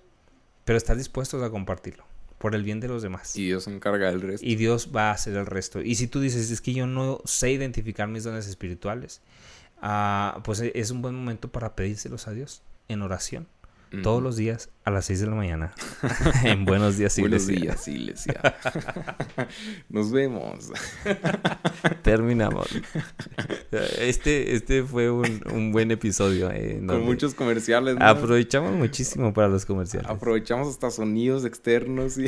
pero 0.65 0.79
estás 0.79 0.97
dispuestos 0.97 1.43
a 1.43 1.51
compartirlo 1.51 2.05
por 2.39 2.55
el 2.55 2.63
bien 2.63 2.81
de 2.81 2.89
los 2.89 3.03
demás. 3.03 3.37
Y 3.37 3.45
Dios 3.45 3.67
encarga 3.67 4.11
del 4.11 4.23
resto. 4.23 4.47
Y 4.47 4.55
Dios 4.57 4.91
va 4.95 5.11
a 5.11 5.13
hacer 5.13 5.37
el 5.37 5.45
resto. 5.45 5.83
Y 5.83 5.97
si 5.97 6.07
tú 6.07 6.21
dices, 6.21 6.51
es 6.51 6.63
que 6.63 6.73
yo 6.73 6.87
no 6.87 7.21
sé 7.27 7.53
identificar 7.53 8.09
mis 8.09 8.25
dones 8.25 8.47
espirituales, 8.47 9.21
ah, 9.83 10.41
pues 10.45 10.61
e, 10.61 10.73
es 10.75 10.91
un 10.91 11.03
buen 11.03 11.15
momento 11.15 11.53
para 11.53 11.77
pedírselos 11.77 12.27
a 12.27 12.33
Dios 12.33 12.63
en 12.89 13.03
oración 13.03 13.47
todos 14.03 14.23
los 14.23 14.37
días 14.37 14.71
a 14.85 14.91
las 14.91 15.07
6 15.07 15.21
de 15.21 15.27
la 15.27 15.35
mañana 15.35 15.75
en 16.45 16.65
Buenos 16.65 16.99
Días 16.99 17.19
Iglesia. 17.19 17.55
Buenos 17.55 17.87
días 17.87 17.89
Iglesia. 17.89 18.55
Nos 19.89 20.13
vemos. 20.13 20.71
Terminamos. 22.03 22.69
Este, 23.99 24.55
este 24.55 24.83
fue 24.83 25.11
un, 25.11 25.73
buen 25.73 25.91
episodio. 25.91 26.51
Eh, 26.51 26.83
Con 26.87 27.05
muchos 27.05 27.35
comerciales. 27.35 27.97
Aprovechamos 28.01 28.73
muchísimo 28.73 29.33
para 29.33 29.49
los 29.49 29.65
comerciales. 29.65 30.09
Aprovechamos 30.09 30.69
hasta 30.69 30.91
sonidos 30.91 31.45
externos 31.45 32.19
y 32.19 32.27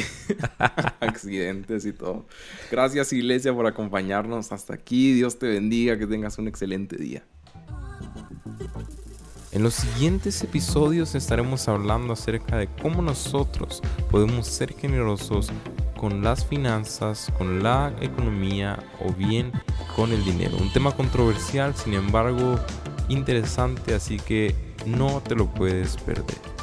accidentes 1.01 1.85
y 1.85 1.93
todo. 1.93 2.27
Gracias 2.71 3.13
Iglesia 3.13 3.53
por 3.53 3.67
acompañarnos 3.67 4.53
hasta 4.53 4.75
aquí. 4.75 5.13
Dios 5.13 5.39
te 5.39 5.47
bendiga, 5.49 5.99
que 5.99 6.07
tengas 6.07 6.39
un 6.39 6.49
excelente 6.49 6.97
día. 6.97 7.23
En 9.57 9.63
los 9.63 9.73
siguientes 9.73 10.43
episodios 10.43 11.15
estaremos 11.15 11.67
hablando 11.67 12.13
acerca 12.13 12.59
de 12.59 12.69
cómo 12.83 13.01
nosotros 13.01 13.81
podemos 14.11 14.47
ser 14.47 14.75
generosos 14.75 15.49
con 15.97 16.23
las 16.23 16.45
finanzas, 16.45 17.33
con 17.39 17.63
la 17.63 17.91
economía 18.03 18.79
o 19.03 19.15
bien 19.15 19.51
con 19.97 20.13
el 20.13 20.23
dinero. 20.27 20.59
Un 20.61 20.71
tema 20.75 20.95
controversial, 20.95 21.75
sin 21.75 21.95
embargo, 21.95 22.61
interesante, 23.09 23.95
así 23.95 24.19
que 24.19 24.55
no 24.85 25.23
te 25.27 25.35
lo 25.35 25.47
puedes 25.47 25.97
perder. 25.97 26.56